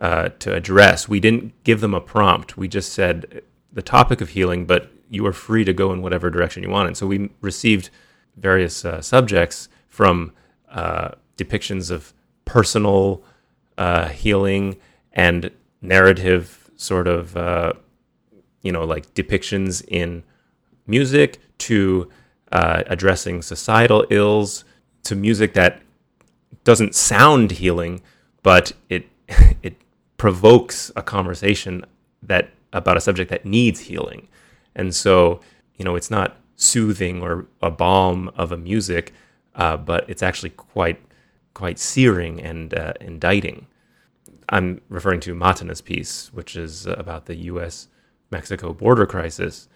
uh, 0.00 0.28
to 0.38 0.54
address. 0.54 1.08
We 1.08 1.20
didn't 1.20 1.52
give 1.64 1.80
them 1.80 1.92
a 1.92 2.00
prompt. 2.00 2.56
We 2.56 2.68
just 2.68 2.92
said 2.92 3.42
the 3.72 3.82
topic 3.82 4.20
of 4.20 4.30
healing, 4.30 4.64
but 4.64 4.90
you 5.10 5.26
are 5.26 5.32
free 5.32 5.64
to 5.64 5.72
go 5.72 5.92
in 5.92 6.02
whatever 6.02 6.30
direction 6.30 6.62
you 6.62 6.70
want. 6.70 6.86
And 6.86 6.96
so 6.96 7.06
we 7.06 7.30
received 7.40 7.90
various 8.36 8.84
uh, 8.84 9.00
subjects 9.00 9.68
from 9.88 10.32
uh, 10.70 11.10
depictions 11.36 11.90
of 11.90 12.12
personal 12.44 13.22
uh, 13.76 14.08
healing 14.08 14.76
and 15.12 15.50
narrative 15.82 16.70
sort 16.76 17.08
of 17.08 17.36
uh, 17.36 17.72
you 18.62 18.72
know 18.72 18.84
like 18.84 19.12
depictions 19.14 19.84
in 19.88 20.22
music 20.86 21.38
to 21.58 22.08
uh, 22.52 22.82
addressing 22.86 23.42
societal 23.42 24.06
ills 24.10 24.64
to 25.02 25.14
music 25.14 25.54
that 25.54 25.80
doesn't 26.64 26.94
sound 26.94 27.52
healing 27.52 28.00
but 28.42 28.72
it 28.88 29.06
it 29.62 29.76
provokes 30.16 30.90
a 30.96 31.02
conversation 31.02 31.84
that 32.22 32.50
about 32.72 32.96
a 32.96 33.00
subject 33.00 33.30
that 33.30 33.44
needs 33.44 33.80
healing 33.80 34.28
and 34.74 34.94
so 34.94 35.40
you 35.76 35.84
know 35.84 35.94
it's 35.94 36.10
not 36.10 36.36
soothing 36.56 37.22
or 37.22 37.46
a 37.62 37.70
balm 37.70 38.28
of 38.36 38.50
a 38.50 38.56
music 38.56 39.12
uh, 39.54 39.76
but 39.76 40.08
it's 40.08 40.22
actually 40.22 40.50
quite 40.50 41.00
quite 41.58 41.78
searing 41.78 42.40
and 42.40 42.72
uh, 42.72 42.92
indicting. 43.00 43.66
I'm 44.48 44.80
referring 44.88 45.18
to 45.20 45.34
Matana's 45.34 45.80
piece, 45.80 46.32
which 46.32 46.54
is 46.54 46.86
about 46.86 47.26
the 47.26 47.34
U.S. 47.52 47.88
Mexico 48.30 48.72
border 48.72 49.06
crisis, 49.06 49.68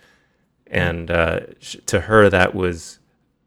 and 0.73 1.11
uh, 1.11 1.41
sh- 1.61 1.77
to 1.87 2.01
her 2.01 2.29
that 2.31 2.55
was 2.55 2.99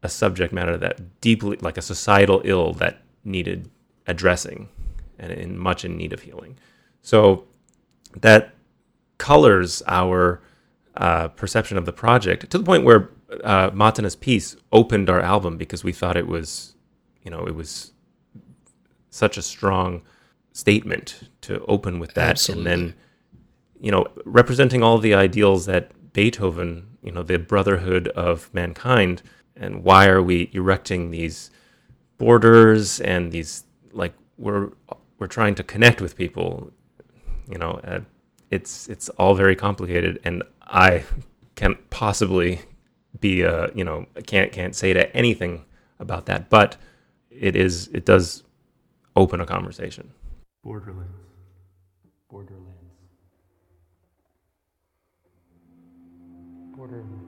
a 0.02 0.08
subject 0.08 0.52
matter 0.52 0.76
that 0.78 1.20
deeply, 1.20 1.58
like 1.60 1.76
a 1.76 1.82
societal 1.82 2.40
ill 2.44 2.72
that 2.74 3.02
needed 3.24 3.68
addressing, 4.06 4.68
and 5.18 5.32
in 5.32 5.58
much 5.58 5.84
in 5.84 5.96
need 5.96 6.12
of 6.12 6.22
healing. 6.22 6.56
So 7.02 7.44
that 8.20 8.54
colors 9.18 9.82
our 9.86 10.40
uh, 10.96 11.28
perception 11.28 11.76
of 11.76 11.84
the 11.84 11.92
project 11.92 12.48
to 12.50 12.58
the 12.58 12.64
point 12.64 12.84
where 12.84 13.10
uh, 13.42 13.70
Matana's 13.70 14.16
piece 14.16 14.56
opened 14.72 15.10
our 15.10 15.20
album 15.20 15.56
because 15.56 15.82
we 15.82 15.92
thought 15.92 16.16
it 16.16 16.28
was, 16.28 16.76
you 17.22 17.30
know, 17.30 17.44
it 17.46 17.54
was 17.54 17.92
such 19.10 19.36
a 19.36 19.42
strong 19.42 20.02
statement 20.52 21.28
to 21.40 21.64
open 21.66 21.98
with 21.98 22.14
that, 22.14 22.30
Absolutely. 22.30 22.72
and 22.72 22.82
then, 22.82 22.94
you 23.80 23.90
know, 23.90 24.06
representing 24.24 24.82
all 24.82 24.98
the 24.98 25.14
ideals 25.14 25.66
that 25.66 25.90
Beethoven, 26.12 26.95
you 27.06 27.12
know, 27.12 27.22
the 27.22 27.38
brotherhood 27.38 28.08
of 28.08 28.52
mankind, 28.52 29.22
and 29.54 29.84
why 29.84 30.08
are 30.08 30.20
we 30.20 30.50
erecting 30.52 31.12
these 31.12 31.50
borders 32.18 33.00
and 33.00 33.32
these 33.32 33.64
like 33.92 34.12
we're 34.36 34.70
we're 35.18 35.28
trying 35.28 35.54
to 35.54 35.62
connect 35.62 36.00
with 36.00 36.16
people, 36.16 36.70
you 37.48 37.56
know. 37.56 37.80
Uh, 37.84 38.00
it's 38.50 38.88
it's 38.88 39.08
all 39.10 39.34
very 39.34 39.56
complicated, 39.56 40.20
and 40.24 40.42
I 40.62 41.04
can't 41.54 41.78
possibly 41.90 42.60
be 43.20 43.42
a 43.42 43.70
you 43.74 43.84
know 43.84 44.06
can't 44.26 44.52
can't 44.52 44.74
say 44.74 44.92
to 44.92 45.16
anything 45.16 45.64
about 45.98 46.26
that, 46.26 46.50
but 46.50 46.76
it 47.30 47.56
is 47.56 47.88
it 47.94 48.04
does 48.04 48.42
open 49.14 49.40
a 49.40 49.46
conversation. 49.46 50.12
Borderlands. 50.62 51.12
Borderlands. 52.28 52.65
Borderlands. 56.86 57.25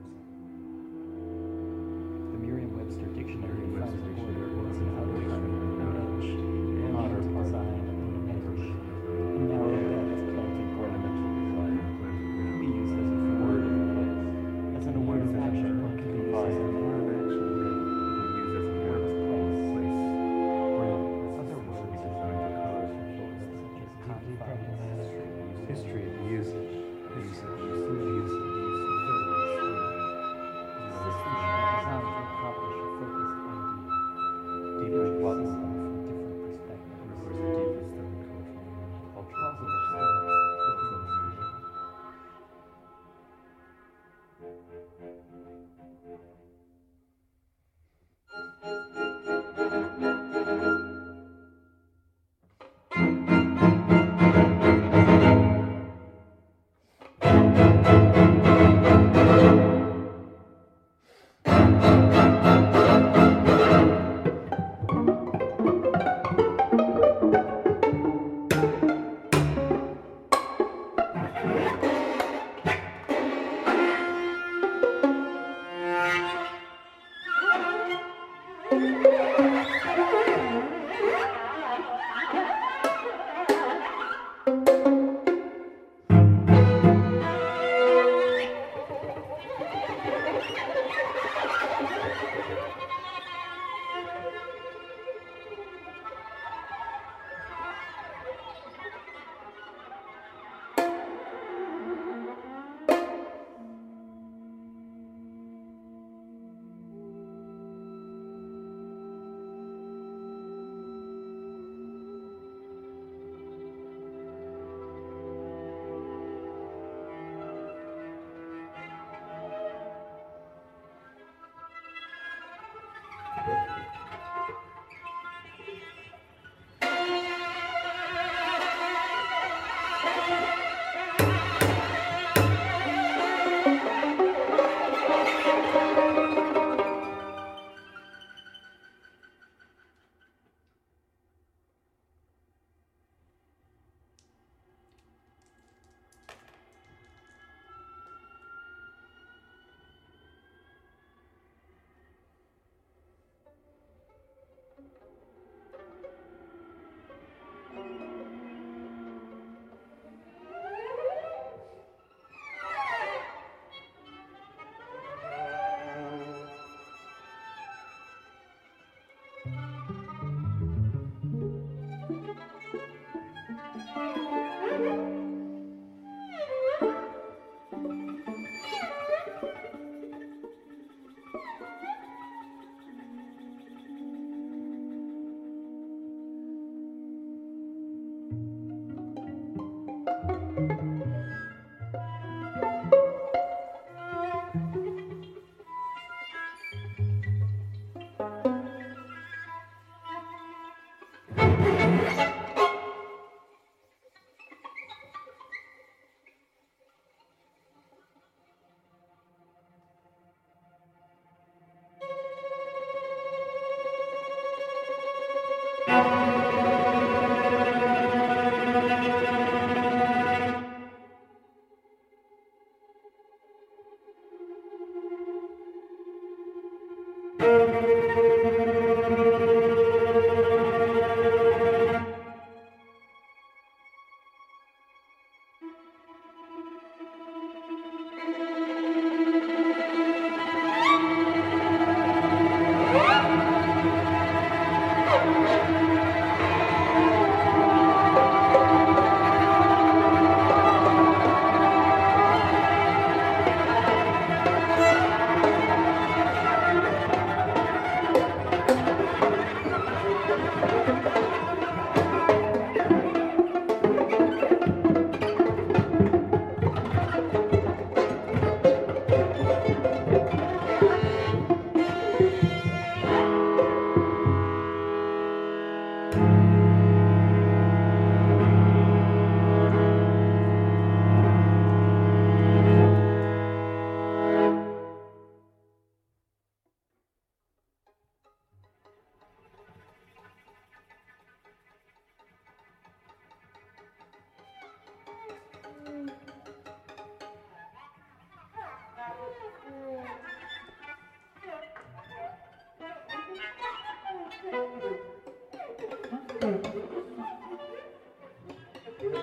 Thank 309.01 309.13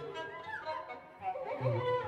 you. 1.64 2.06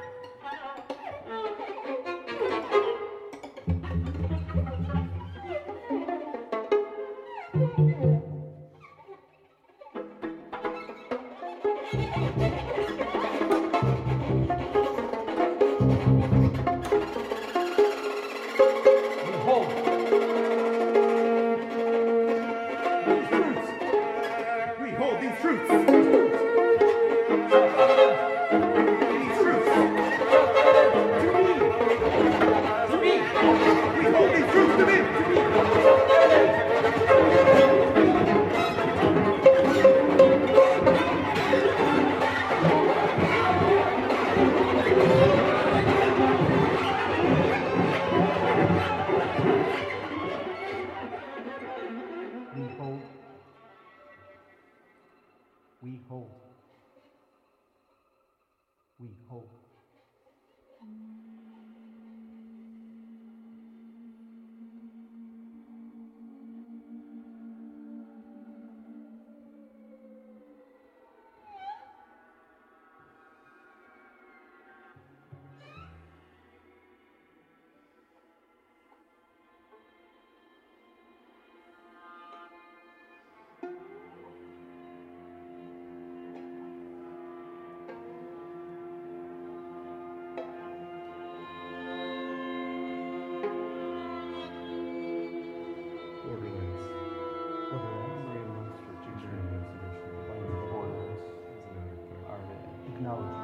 Acknowledging 103.08 103.37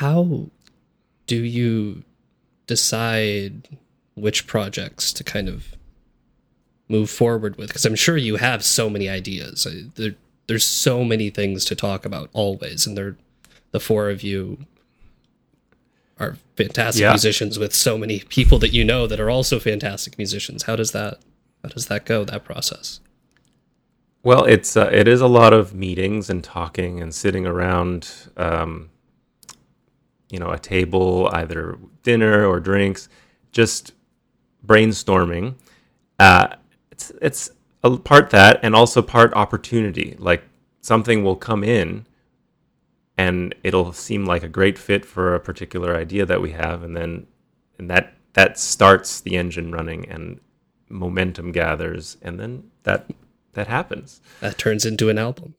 How 0.00 0.46
do 1.26 1.36
you 1.44 2.04
decide 2.66 3.68
which 4.14 4.46
projects 4.46 5.12
to 5.12 5.22
kind 5.22 5.46
of 5.46 5.76
move 6.88 7.10
forward 7.10 7.56
with? 7.56 7.68
Because 7.68 7.84
I'm 7.84 7.94
sure 7.94 8.16
you 8.16 8.36
have 8.36 8.64
so 8.64 8.88
many 8.88 9.10
ideas. 9.10 9.66
There, 9.96 10.14
there's 10.46 10.64
so 10.64 11.04
many 11.04 11.28
things 11.28 11.66
to 11.66 11.74
talk 11.74 12.06
about 12.06 12.30
always, 12.32 12.86
and 12.86 12.96
they're 12.96 13.16
the 13.72 13.78
four 13.80 14.08
of 14.08 14.22
you 14.22 14.64
are 16.18 16.38
fantastic 16.56 17.02
Yeah. 17.02 17.10
musicians 17.10 17.58
with 17.58 17.74
so 17.74 17.98
many 17.98 18.20
people 18.20 18.58
that 18.60 18.72
you 18.72 18.84
know 18.84 19.06
that 19.06 19.20
are 19.20 19.28
also 19.28 19.58
fantastic 19.60 20.16
musicians. 20.16 20.62
How 20.62 20.76
does 20.76 20.92
that 20.92 21.18
how 21.62 21.68
does 21.68 21.86
that 21.88 22.06
go? 22.06 22.24
That 22.24 22.42
process? 22.44 23.00
Well, 24.22 24.44
it's 24.46 24.78
uh, 24.78 24.88
it 24.90 25.06
is 25.06 25.20
a 25.20 25.26
lot 25.26 25.52
of 25.52 25.74
meetings 25.74 26.30
and 26.30 26.42
talking 26.42 27.00
and 27.02 27.14
sitting 27.14 27.46
around, 27.46 28.10
um, 28.38 28.88
you 30.30 30.38
know, 30.38 30.50
a 30.50 30.58
table, 30.58 31.28
either 31.32 31.78
dinner 32.02 32.46
or 32.46 32.60
drinks, 32.60 33.08
just 33.52 33.92
brainstorming. 34.64 35.54
Uh, 36.18 36.56
it's 36.90 37.12
it's 37.22 37.50
a 37.82 37.96
part 37.96 38.30
that 38.30 38.60
and 38.62 38.74
also 38.74 39.02
part 39.02 39.32
opportunity. 39.34 40.16
Like 40.18 40.44
something 40.80 41.24
will 41.24 41.36
come 41.36 41.64
in, 41.64 42.06
and 43.16 43.54
it'll 43.62 43.92
seem 43.92 44.24
like 44.24 44.42
a 44.42 44.48
great 44.48 44.78
fit 44.78 45.04
for 45.04 45.34
a 45.34 45.40
particular 45.40 45.96
idea 45.96 46.24
that 46.26 46.40
we 46.40 46.52
have, 46.52 46.82
and 46.82 46.96
then 46.96 47.26
and 47.78 47.90
that 47.90 48.14
that 48.34 48.58
starts 48.58 49.20
the 49.20 49.36
engine 49.36 49.72
running 49.72 50.08
and 50.08 50.40
momentum 50.88 51.52
gathers, 51.52 52.16
and 52.22 52.38
then 52.38 52.70
that 52.84 53.10
that 53.54 53.66
happens. 53.66 54.20
That 54.40 54.58
turns 54.58 54.84
into 54.84 55.08
an 55.08 55.18
album. 55.18 55.54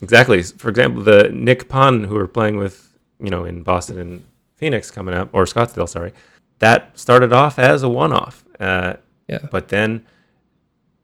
Exactly. 0.00 0.42
For 0.42 0.68
example, 0.68 1.02
the 1.02 1.28
Nick 1.32 1.68
Pun 1.68 2.04
who 2.04 2.16
are 2.16 2.26
playing 2.26 2.56
with, 2.56 2.91
you 3.22 3.30
know, 3.30 3.44
in 3.44 3.62
Boston 3.62 3.98
and 3.98 4.24
Phoenix 4.56 4.90
coming 4.90 5.14
up, 5.14 5.28
or 5.32 5.44
Scottsdale, 5.44 5.88
sorry, 5.88 6.12
that 6.58 6.98
started 6.98 7.32
off 7.32 7.58
as 7.58 7.82
a 7.82 7.88
one-off. 7.88 8.44
Uh, 8.60 8.94
Yeah. 9.28 9.38
but 9.50 9.68
then 9.68 10.04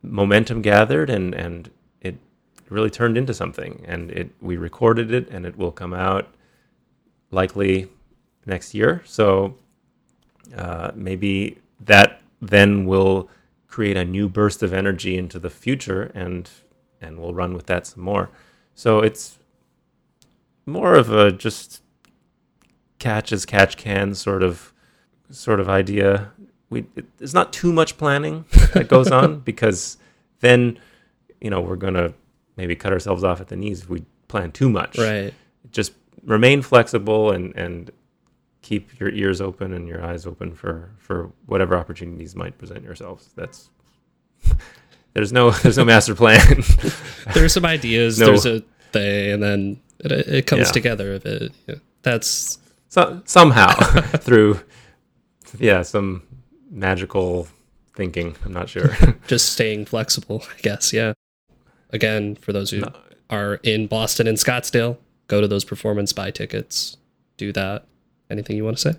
momentum 0.02 0.62
gathered 0.62 1.10
and 1.10 1.34
and 1.34 1.70
it 2.00 2.16
really 2.68 2.90
turned 2.90 3.16
into 3.16 3.32
something. 3.34 3.84
And 3.88 4.10
it 4.10 4.30
we 4.40 4.56
recorded 4.56 5.12
it, 5.12 5.28
and 5.30 5.46
it 5.46 5.56
will 5.56 5.72
come 5.72 5.94
out 5.94 6.26
likely 7.30 7.88
next 8.46 8.74
year. 8.74 9.02
So 9.04 9.54
uh, 10.56 10.90
maybe 10.94 11.58
that 11.84 12.20
then 12.40 12.86
will 12.86 13.28
create 13.68 13.96
a 13.96 14.04
new 14.04 14.28
burst 14.28 14.62
of 14.62 14.72
energy 14.72 15.16
into 15.16 15.38
the 15.38 15.50
future, 15.50 16.10
and 16.14 16.50
and 17.00 17.18
we'll 17.18 17.34
run 17.34 17.54
with 17.54 17.66
that 17.66 17.86
some 17.86 18.02
more. 18.02 18.28
So 18.74 19.00
it's 19.00 19.38
more 20.66 20.94
of 20.94 21.10
a 21.10 21.32
just 21.32 21.82
catch 22.98 23.32
as 23.32 23.44
catch 23.46 23.76
can 23.76 24.14
sort 24.14 24.42
of 24.42 24.72
sort 25.30 25.60
of 25.60 25.68
idea. 25.68 26.30
We 26.70 26.86
it, 26.96 27.06
there's 27.18 27.34
not 27.34 27.52
too 27.52 27.72
much 27.72 27.96
planning 27.98 28.44
that 28.74 28.88
goes 28.88 29.10
on 29.10 29.40
because 29.50 29.96
then 30.40 30.78
you 31.40 31.50
know 31.50 31.60
we're 31.60 31.76
gonna 31.76 32.12
maybe 32.56 32.74
cut 32.76 32.92
ourselves 32.92 33.24
off 33.24 33.40
at 33.40 33.48
the 33.48 33.56
knees 33.56 33.82
if 33.82 33.88
we 33.90 34.04
plan 34.28 34.52
too 34.52 34.68
much. 34.68 34.98
Right. 34.98 35.32
Just 35.70 35.92
remain 36.24 36.62
flexible 36.62 37.30
and 37.30 37.54
and 37.56 37.90
keep 38.60 38.98
your 39.00 39.08
ears 39.10 39.40
open 39.40 39.72
and 39.72 39.86
your 39.88 40.04
eyes 40.04 40.26
open 40.26 40.54
for 40.54 40.90
for 40.98 41.30
whatever 41.46 41.76
opportunities 41.76 42.34
might 42.36 42.58
present 42.58 42.82
yourselves. 42.82 43.30
That's 43.36 43.70
there's 45.14 45.32
no 45.32 45.50
there's 45.50 45.78
no 45.78 45.84
master 45.84 46.14
plan. 46.14 46.62
there's 47.34 47.52
some 47.52 47.64
ideas 47.64 48.18
No. 48.18 48.26
there's 48.26 48.46
a 48.46 48.60
thing 48.92 49.32
and 49.32 49.42
then 49.42 49.80
it, 50.00 50.12
it 50.12 50.46
comes 50.46 50.66
Yeah. 50.68 50.72
together 50.72 51.12
if 51.14 51.26
it 51.26 51.52
yeah. 51.66 51.74
that's 52.02 52.58
so, 52.88 53.22
somehow 53.24 53.72
through 54.18 54.60
yeah 55.58 55.82
some 55.82 56.22
magical 56.70 57.48
thinking 57.94 58.36
i'm 58.44 58.52
not 58.52 58.68
sure. 58.68 58.94
Just 59.26 59.52
staying 59.52 59.86
flexible 59.86 60.42
i 60.56 60.60
guess 60.60 60.92
yeah. 60.92 61.12
Again 61.90 62.36
for 62.36 62.52
those 62.52 62.70
who 62.70 62.82
are 63.30 63.54
in 63.62 63.86
boston 63.86 64.26
and 64.26 64.36
scottsdale 64.36 64.98
go 65.28 65.40
to 65.40 65.48
those 65.48 65.64
performance 65.64 66.12
buy 66.12 66.30
tickets. 66.30 66.96
Do 67.36 67.52
that. 67.52 67.86
Anything 68.30 68.56
you 68.56 68.64
want 68.64 68.76
to 68.78 68.92
say? 68.92 68.98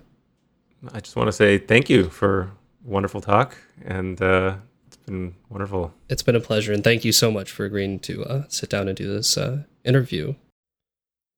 I 0.92 1.00
just 1.00 1.14
want 1.14 1.28
to 1.28 1.32
say 1.32 1.58
thank 1.58 1.90
you 1.90 2.08
for 2.08 2.50
wonderful 2.84 3.20
talk 3.20 3.56
and 3.84 4.20
uh, 4.20 4.56
it's 4.86 4.96
been 4.96 5.34
wonderful. 5.50 5.92
It's 6.08 6.22
been 6.22 6.36
a 6.36 6.40
pleasure 6.40 6.72
and 6.72 6.82
thank 6.82 7.04
you 7.04 7.12
so 7.12 7.30
much 7.30 7.50
for 7.50 7.64
agreeing 7.64 8.00
to 8.00 8.24
uh, 8.24 8.44
sit 8.48 8.70
down 8.70 8.88
and 8.88 8.96
do 8.96 9.12
this 9.12 9.36
uh, 9.36 9.64
interview 9.84 10.34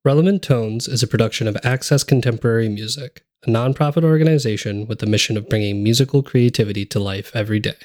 relevant 0.05 0.43
tones 0.43 0.89
is 0.89 1.03
a 1.03 1.07
production 1.07 1.47
of 1.49 1.57
access 1.65 2.05
contemporary 2.05 2.69
music 2.69 3.25
a 3.45 3.51
nonprofit 3.51 4.05
organization 4.05 4.87
with 4.87 5.01
the 5.01 5.07
mission 5.07 5.37
of 5.37 5.49
bringing 5.49 5.83
musical 5.83 6.23
creativity 6.23 6.87
to 6.87 7.01
life 7.01 7.35
every 7.35 7.59
day. 7.59 7.77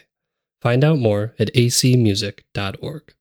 Find 0.61 0.83
out 0.83 0.99
more 0.99 1.33
at 1.39 1.53
acmusic.org 1.53 3.13